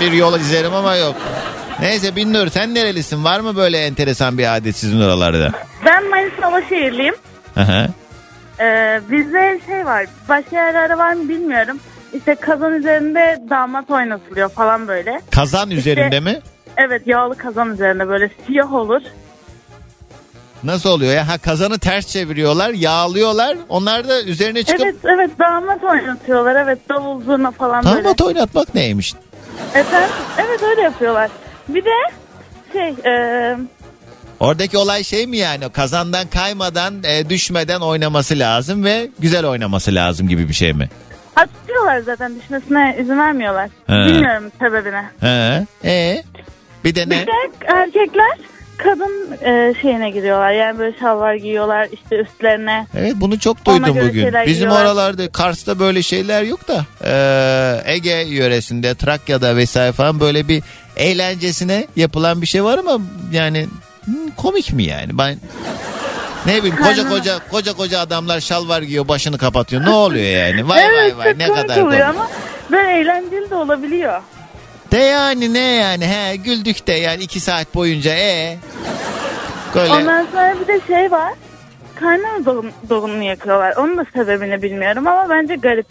[0.00, 1.16] bir yol izlerim ama yok.
[1.80, 3.24] Neyse Binnur sen nerelisin?
[3.24, 5.52] Var mı böyle enteresan bir adet sizin oralarda?
[5.84, 7.14] Ben Manisa Alaşehirliyim.
[7.54, 7.88] Hı.
[8.60, 10.06] Ee, bizde şey var.
[10.28, 11.80] Başka yerlerde var mı bilmiyorum.
[12.12, 15.20] İşte kazan üzerinde damat oynatılıyor falan böyle.
[15.30, 16.40] Kazan üzerinde mi?
[16.76, 19.02] Evet yağlı kazan üzerinde böyle siyah olur.
[20.64, 21.28] Nasıl oluyor ya?
[21.28, 23.56] Ha kazanı ters çeviriyorlar, yağlıyorlar.
[23.68, 26.56] Onlar da üzerine çıkıp Evet evet damat oynatıyorlar.
[26.56, 28.04] Evet davul zurna falan böyle.
[28.04, 29.14] damat oynatmak neymiş?
[29.74, 30.10] Efendim?
[30.38, 31.30] Evet öyle yapıyorlar.
[31.68, 31.90] Bir de
[32.72, 33.56] şey e,
[34.40, 35.72] Oradaki olay şey mi yani?
[35.72, 40.88] Kazandan kaymadan, e, düşmeden oynaması lazım ve güzel oynaması lazım gibi bir şey mi?
[41.36, 43.68] atıyorlar zaten düşmesine izin vermiyorlar.
[43.86, 43.92] He.
[43.92, 45.02] Bilmiyorum sebebini.
[45.20, 45.66] He.
[45.84, 46.22] E
[46.84, 47.26] bir de Bir ne?
[47.26, 47.30] de
[47.66, 48.38] erkekler
[48.76, 50.50] kadın e, şeyine giriyorlar.
[50.52, 52.86] Yani böyle şalvar giyiyorlar işte üstlerine.
[52.96, 54.22] Evet bunu çok Ona duydum göre bugün.
[54.22, 54.84] şeyler Bizim giyiyorlar.
[54.84, 60.62] oralarda Kars'ta böyle şeyler yok da e, Ege yöresinde Trakya'da vesaire falan böyle bir
[60.98, 63.00] eğlencesine yapılan bir şey var ama
[63.32, 63.66] yani
[64.04, 65.18] hmm, komik mi yani?
[65.18, 65.36] Ben
[66.46, 69.82] ne bileyim koca koca koca koca adamlar şalvar giyiyor başını kapatıyor.
[69.84, 70.68] Ne oluyor yani?
[70.68, 72.00] Vay evet vay vay ne kadar komik.
[72.00, 72.28] ama
[72.70, 74.22] böyle eğlenceli de olabiliyor.
[74.92, 78.58] De yani ne yani he güldük de yani iki saat boyunca e
[79.74, 81.32] böyle Ondan sonra bir de şey var.
[82.00, 83.76] Kaynana doğum, doğumunu yakıyorlar.
[83.76, 85.86] Onun da sebebini bilmiyorum ama bence garip.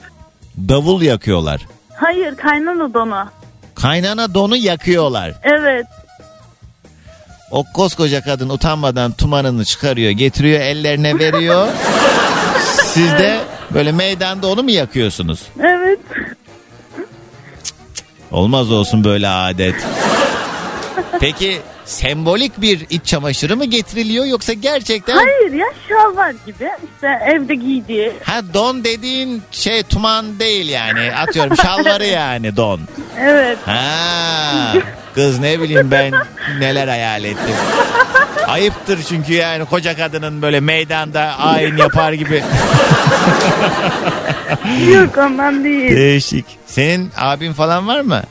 [0.70, 1.62] davul yakıyorlar.
[1.96, 3.28] Hayır kaynana donu.
[3.82, 5.34] Kaynana donu yakıyorlar.
[5.44, 5.86] Evet.
[7.52, 11.68] O koskoca kadın utanmadan tumanını çıkarıyor, getiriyor, ellerine veriyor.
[12.84, 13.40] Siz de
[13.74, 15.42] böyle meydanda onu mu yakıyorsunuz?
[15.60, 16.00] Evet.
[18.32, 19.76] Olmaz olsun böyle adet.
[21.20, 25.16] Peki sembolik bir iç çamaşırı mı getiriliyor yoksa gerçekten...
[25.16, 26.70] Hayır ya şalvar gibi.
[26.94, 28.14] İşte evde giydiği.
[28.24, 31.16] Ha don dediğin şey tuman değil yani.
[31.16, 32.82] Atıyorum şalvarı yani don.
[33.20, 33.58] Evet.
[33.66, 34.74] Ha,
[35.16, 36.14] kız ne bileyim ben
[36.60, 37.56] neler hayal ettim.
[38.48, 42.44] Ayıptır çünkü yani koca kadının böyle meydanda ayin yapar gibi.
[44.94, 45.96] Yok ondan değil.
[45.96, 46.46] Değişik.
[46.66, 48.24] Senin abin falan var mı?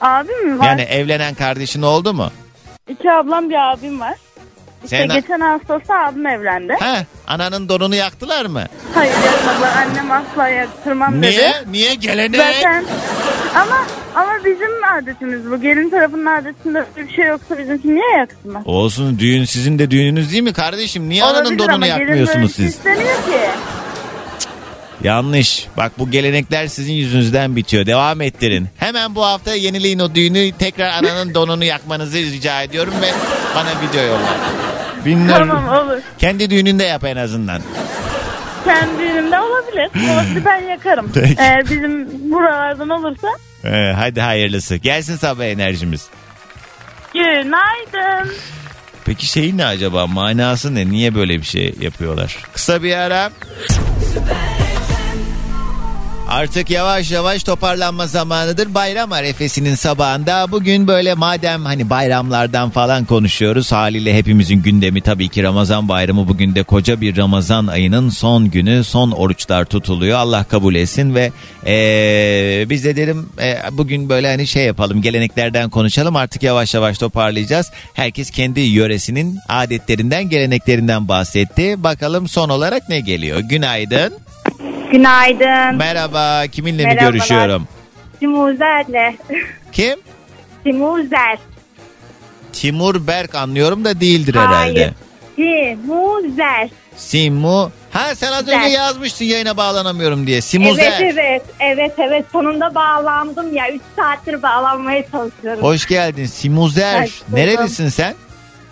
[0.00, 0.66] Abim mi var?
[0.66, 2.30] Yani evlenen kardeşin oldu mu?
[2.88, 4.14] İki ablam bir abim var.
[4.84, 6.76] İşte Senin- geçen Ağustos'ta abim evlendi.
[6.80, 8.64] Ha, ananın donunu yaktılar mı?
[8.94, 9.72] Hayır yapmadılar.
[9.76, 11.30] Annem asla yaktırmam dedi.
[11.30, 11.52] Niye?
[11.70, 12.40] Niye gelenek?
[12.40, 12.84] Zaten
[13.54, 13.76] ama
[14.14, 15.60] ama bizim adetimiz bu.
[15.60, 18.62] Gelin tarafının adetinde öyle bir şey yoksa bizimki niye yaksınlar?
[18.64, 21.08] Olsun düğün sizin de düğününüz değil mi kardeşim?
[21.08, 22.74] Niye ananın Olabilir donunu ama gelin böyle yakmıyorsunuz bir şey siz?
[22.74, 23.48] istemiyor ki.
[25.04, 25.66] Yanlış.
[25.76, 27.86] Bak bu gelenekler sizin yüzünüzden bitiyor.
[27.86, 28.68] Devam ettirin.
[28.76, 30.52] Hemen bu hafta yenileyin o düğünü.
[30.58, 33.06] Tekrar ananın donunu yakmanızı rica ediyorum ve
[33.54, 34.36] bana video yolla.
[35.04, 35.48] Bilmiyorum.
[35.50, 35.98] Tamam olur.
[36.18, 37.62] Kendi düğününde yap en azından.
[38.64, 39.86] Kendi düğünümde olabilir.
[40.10, 41.10] Olsun ben yakarım.
[41.14, 41.34] Peki.
[41.38, 43.28] Eğer bizim buralardan olursa
[43.64, 44.76] Ee, hadi hayırlısı.
[44.76, 46.06] Gelsin sabah enerjimiz.
[47.14, 48.32] günaydın.
[49.04, 50.06] Peki şey ne acaba?
[50.06, 50.90] Manası ne?
[50.90, 52.36] Niye böyle bir şey yapıyorlar?
[52.52, 53.30] Kısa bir ara.
[56.28, 58.74] Artık yavaş yavaş toparlanma zamanıdır.
[58.74, 63.72] Bayram arefesinin sabahında bugün böyle madem hani bayramlardan falan konuşuyoruz.
[63.72, 66.28] Haliyle hepimizin gündemi tabii ki Ramazan bayramı.
[66.28, 68.84] Bugün de koca bir Ramazan ayının son günü.
[68.84, 70.18] Son oruçlar tutuluyor.
[70.18, 71.32] Allah kabul etsin ve
[71.66, 76.16] eee, biz de dedim eee, bugün böyle hani şey yapalım geleneklerden konuşalım.
[76.16, 77.70] Artık yavaş yavaş toparlayacağız.
[77.94, 81.82] Herkes kendi yöresinin adetlerinden geleneklerinden bahsetti.
[81.82, 83.38] Bakalım son olarak ne geliyor?
[83.40, 84.27] Günaydın.
[84.92, 85.76] Günaydın.
[85.76, 87.12] Merhaba, kiminle mi Merhabalar.
[87.12, 87.68] görüşüyorum?
[88.20, 89.14] Timuzer'le.
[89.72, 89.98] Kim?
[90.64, 91.38] Timuzer.
[92.52, 94.48] Timur Berk anlıyorum da değildir Hayır.
[94.48, 94.94] herhalde.
[95.36, 96.68] Timuzer.
[96.96, 97.70] Simu.
[97.90, 98.66] Ha sen az önce Zer.
[98.68, 100.40] yazmıştın yayına bağlanamıyorum diye.
[100.40, 100.92] Simuzer.
[101.00, 101.42] Evet evet.
[101.60, 102.24] Evet evet.
[102.32, 103.70] Sonunda bağlandım ya.
[103.72, 105.62] 3 saattir bağlanmaya çalışıyorum.
[105.62, 107.00] Hoş geldin Simuzer.
[107.02, 107.38] Buldum.
[107.38, 108.14] Nerelisin sen?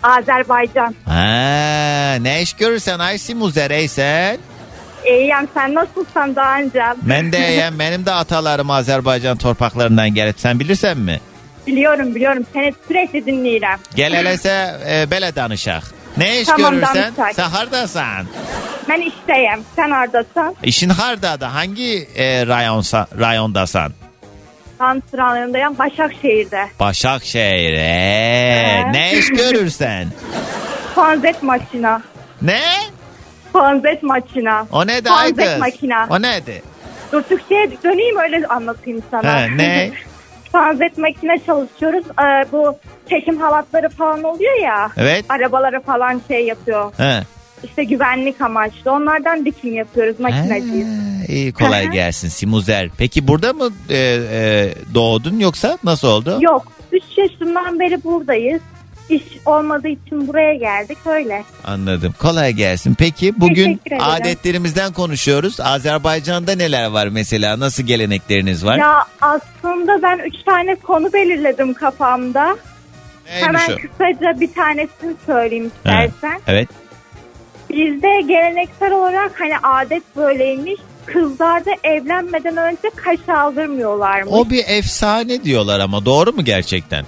[0.03, 0.95] Azerbaycan.
[1.05, 4.37] Ha, ne iş görürsen ay Simuzer ey sen.
[5.09, 6.83] İyiyim sen nasılsın daha önce?
[7.01, 7.79] Ben de iyiyim.
[7.79, 11.19] Benim de atalarım Azerbaycan torpaklarından gelip sen bilirsen mi?
[11.67, 12.45] Biliyorum biliyorum.
[12.53, 13.79] Seni sürekli dinliyorum.
[13.95, 15.83] Gel helese e, bele danışak.
[16.17, 17.35] Ne iş Tamam, görürsen danışak.
[17.35, 18.25] sen hardasan.
[18.89, 19.63] Ben işteyim.
[19.75, 20.55] Sen oradasın.
[20.63, 23.91] İşin harda da hangi e, rayonsa, rayondasan?
[24.77, 26.65] Santral'ın yanında yan Başakşehir'de.
[26.79, 27.73] Başakşehir.
[27.73, 30.07] Ee, ne iş görürsen?
[30.95, 32.01] Fanzet makina.
[32.41, 32.61] Ne?
[33.59, 34.67] Fanzet makina.
[34.71, 35.59] O ne de Fanzet kız?
[35.59, 36.07] makina.
[36.09, 36.61] O neydi?
[37.11, 39.33] Dur Türkçe'ye döneyim öyle anlatayım sana.
[39.33, 39.91] Ha, ne?
[40.51, 42.05] Fanzet makine çalışıyoruz.
[42.21, 42.77] Ee, bu
[43.09, 44.89] çekim halatları falan oluyor ya.
[44.97, 45.25] Evet.
[45.29, 46.91] Arabalara falan şey yapıyor.
[46.97, 47.23] He.
[47.63, 48.91] İşte güvenlik amaçlı.
[48.91, 50.87] Onlardan dikim yapıyoruz makineciyiz.
[51.29, 52.89] İyi kolay gelsin Simuzer.
[52.97, 53.97] Peki burada mı e,
[54.31, 56.37] e, doğdun yoksa nasıl oldu?
[56.41, 56.63] Yok.
[56.91, 58.61] 3 yaşından beri buradayız.
[59.09, 61.43] İş olmadığı için buraya geldik öyle.
[61.63, 62.13] Anladım.
[62.19, 62.95] Kolay gelsin.
[62.99, 64.01] Peki bugün Teşekkür ederim.
[64.05, 65.59] adetlerimizden konuşuyoruz.
[65.59, 67.59] Azerbaycan'da neler var mesela?
[67.59, 68.77] Nasıl gelenekleriniz var?
[68.77, 72.45] Ya aslında ben 3 tane konu belirledim kafamda.
[73.25, 73.75] Neymiş Hemen o?
[73.75, 76.41] kısaca bir tanesini söyleyeyim Ha, istersen.
[76.47, 76.69] Evet.
[77.69, 80.81] Bizde geleneksel olarak hani adet böyleymiş.
[81.05, 84.33] Kızlarda evlenmeden önce kaş aldırmıyorlarmış.
[84.33, 87.05] O bir efsane diyorlar ama doğru mu gerçekten?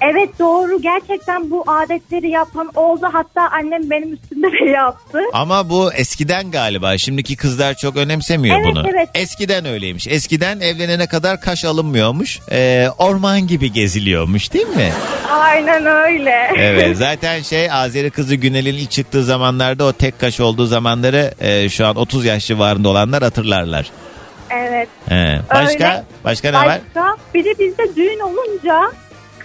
[0.00, 3.08] Evet doğru gerçekten bu adetleri yapan oldu.
[3.12, 5.18] Hatta annem benim üstümde de yaptı.
[5.32, 6.98] Ama bu eskiden galiba.
[6.98, 8.86] Şimdiki kızlar çok önemsemiyor Evet, bunu.
[8.90, 9.08] evet.
[9.14, 10.06] Eskiden öyleymiş.
[10.08, 12.38] Eskiden evlenene kadar kaş alınmıyormuş.
[12.52, 14.92] Ee, orman gibi geziliyormuş değil mi?
[15.30, 16.50] Aynen öyle.
[16.56, 21.68] Evet zaten şey Azeri kızı Günel'in ilk çıktığı zamanlarda o tek kaş olduğu zamanları e,
[21.68, 23.90] şu an 30 yaş civarında olanlar hatırlarlar.
[24.50, 24.88] evet.
[25.08, 25.40] He.
[25.54, 25.84] Başka?
[25.88, 26.02] Öyle.
[26.24, 26.80] Başka ne var?
[26.94, 28.92] Başka bir de bizde düğün olunca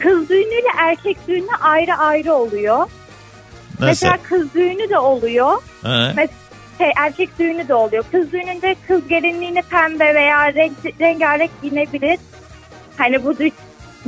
[0.04, 2.78] kız düğünüyle erkek düğünü ayrı ayrı oluyor.
[2.80, 3.86] Nasıl?
[3.86, 5.62] Mesela kız düğünü de oluyor.
[5.84, 5.88] He.
[5.88, 6.30] Mes-
[6.78, 8.04] şey, erkek düğünü de oluyor.
[8.12, 12.20] Kız düğününde kız gelinliğini pembe veya renk, rengarenk giyinebilir.
[12.98, 13.52] Hani bu dü-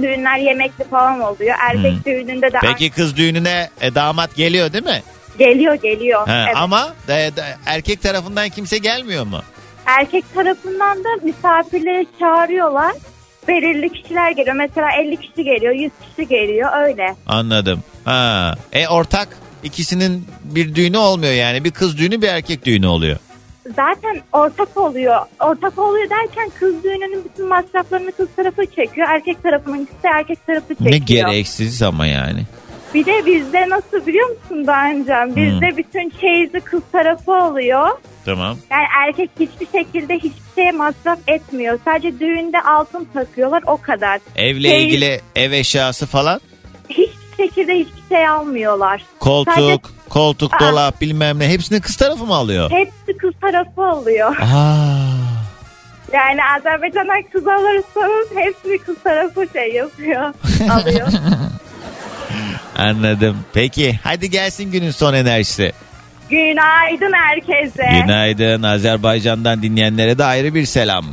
[0.01, 1.55] düğünler yemekli falan oluyor.
[1.69, 2.03] Erkek Hmm.
[2.05, 5.03] düğününde de Peki kız düğününe e, damat geliyor değil mi?
[5.39, 6.27] geliyor geliyor.
[6.27, 6.55] He, Evet.
[6.57, 9.41] Ama e, de- erkek tarafından kimse gelmiyor mu?
[9.85, 12.91] Erkek tarafından da misafirleri çağırıyorlar.
[13.47, 14.55] Belirli kişiler geliyor.
[14.55, 17.15] Mesela 50 kişi geliyor, 100 kişi geliyor öyle.
[17.27, 17.83] Anladım.
[18.05, 18.55] Ha.
[18.73, 21.63] E ortak ikisinin bir düğünü olmuyor yani.
[21.63, 23.17] Bir kız düğünü bir erkek düğünü oluyor.
[23.75, 25.17] Zaten ortak oluyor.
[25.39, 29.07] Ortak oluyor derken kız düğününün bütün masraflarını kız tarafı çekiyor.
[29.09, 30.91] Erkek tarafının ise erkek tarafı çekiyor.
[30.91, 32.43] Ne gereksiz ama yani.
[32.93, 35.35] Bir de bizde nasıl biliyor musun Doğancan?
[35.35, 37.89] Bizde bütün çeyizi kız tarafı oluyor.
[38.25, 38.57] Tamam.
[38.71, 41.79] Yani erkek hiçbir şekilde hiçbir şeye masraf etmiyor.
[41.85, 44.19] Sadece düğünde altın takıyorlar o kadar.
[44.35, 46.41] Evle Çeyiz- ilgili ev eşyası falan.
[46.89, 49.01] Hiçbir şekilde hiçbir şey almıyorlar.
[49.19, 49.77] Koltuk, Sadece
[50.09, 50.59] koltuk, Aa.
[50.59, 51.49] dolap bilmem ne.
[51.49, 52.71] Hepsini kız tarafı mı alıyor?
[52.71, 54.37] hepsi kız tarafı oluyor.
[54.37, 54.95] Aa.
[56.13, 60.33] Yani Azerbaycan'dan kız alırsanız hepsini kız tarafı şey yapıyor.
[60.71, 61.07] alıyor.
[62.77, 63.37] Anladım.
[63.53, 65.73] Peki hadi gelsin günün son enerjisi.
[66.29, 68.01] Günaydın herkese.
[68.01, 71.05] Günaydın Azerbaycan'dan dinleyenlere de ayrı bir selam.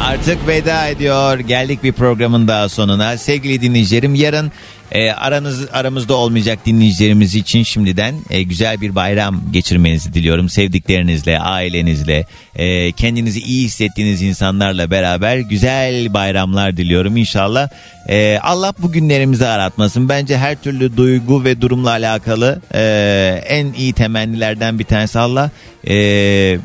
[0.00, 1.38] Artık veda ediyor.
[1.38, 3.18] Geldik bir programın daha sonuna.
[3.18, 4.52] Sevgili dinleyicilerim yarın
[4.92, 10.48] e, aranız aramızda olmayacak dinleyicilerimiz için şimdiden e, güzel bir bayram geçirmenizi diliyorum.
[10.48, 12.26] Sevdiklerinizle, ailenizle,
[12.56, 17.68] e, kendinizi iyi hissettiğiniz insanlarla beraber güzel bayramlar diliyorum inşallah.
[18.08, 20.08] E, Allah bu günlerimizi aratmasın.
[20.08, 25.50] Bence her türlü duygu ve durumla alakalı e, en iyi temennilerden bir tanesi Allah.
[25.88, 26.58] E,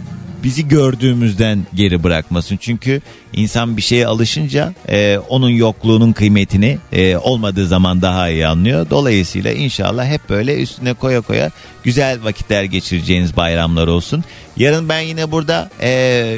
[0.44, 2.58] bizi gördüğümüzden geri bırakmasın.
[2.58, 3.02] Çünkü
[3.34, 8.89] insan bir şeye alışınca e, onun yokluğunun kıymetini e, olmadığı zaman daha iyi anlıyor.
[8.89, 11.52] Dolayısıyla inşallah hep böyle üstüne koya koya
[11.84, 14.24] güzel vakitler geçireceğiniz bayramlar olsun.
[14.58, 15.89] Yarın ben yine burada e,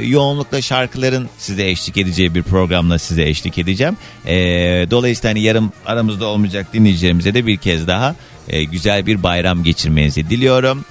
[0.03, 3.97] yoğunlukla şarkıların size eşlik edeceği bir programla size eşlik edeceğim.
[4.25, 4.35] E,
[4.91, 8.15] dolayısıyla hani yarın aramızda olmayacak dinleyicilerimize de bir kez daha
[8.49, 10.85] e, güzel bir bayram geçirmenizi diliyorum.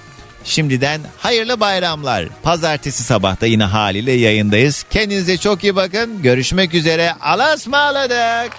[0.45, 2.29] Şimdiden hayırlı bayramlar.
[2.43, 4.85] Pazartesi sabahta yine haliyle yayındayız.
[4.91, 6.23] Kendinize çok iyi bakın.
[6.23, 7.13] Görüşmek üzere.
[7.21, 8.53] Allah'a ısmarladık.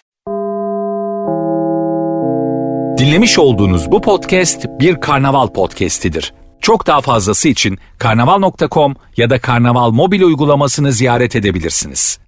[2.97, 6.33] Dinlemiş olduğunuz bu podcast bir karnaval podcastidir.
[6.61, 12.19] Çok daha fazlası için karnaval.com ya da karnaval mobil uygulamasını ziyaret edebilirsiniz.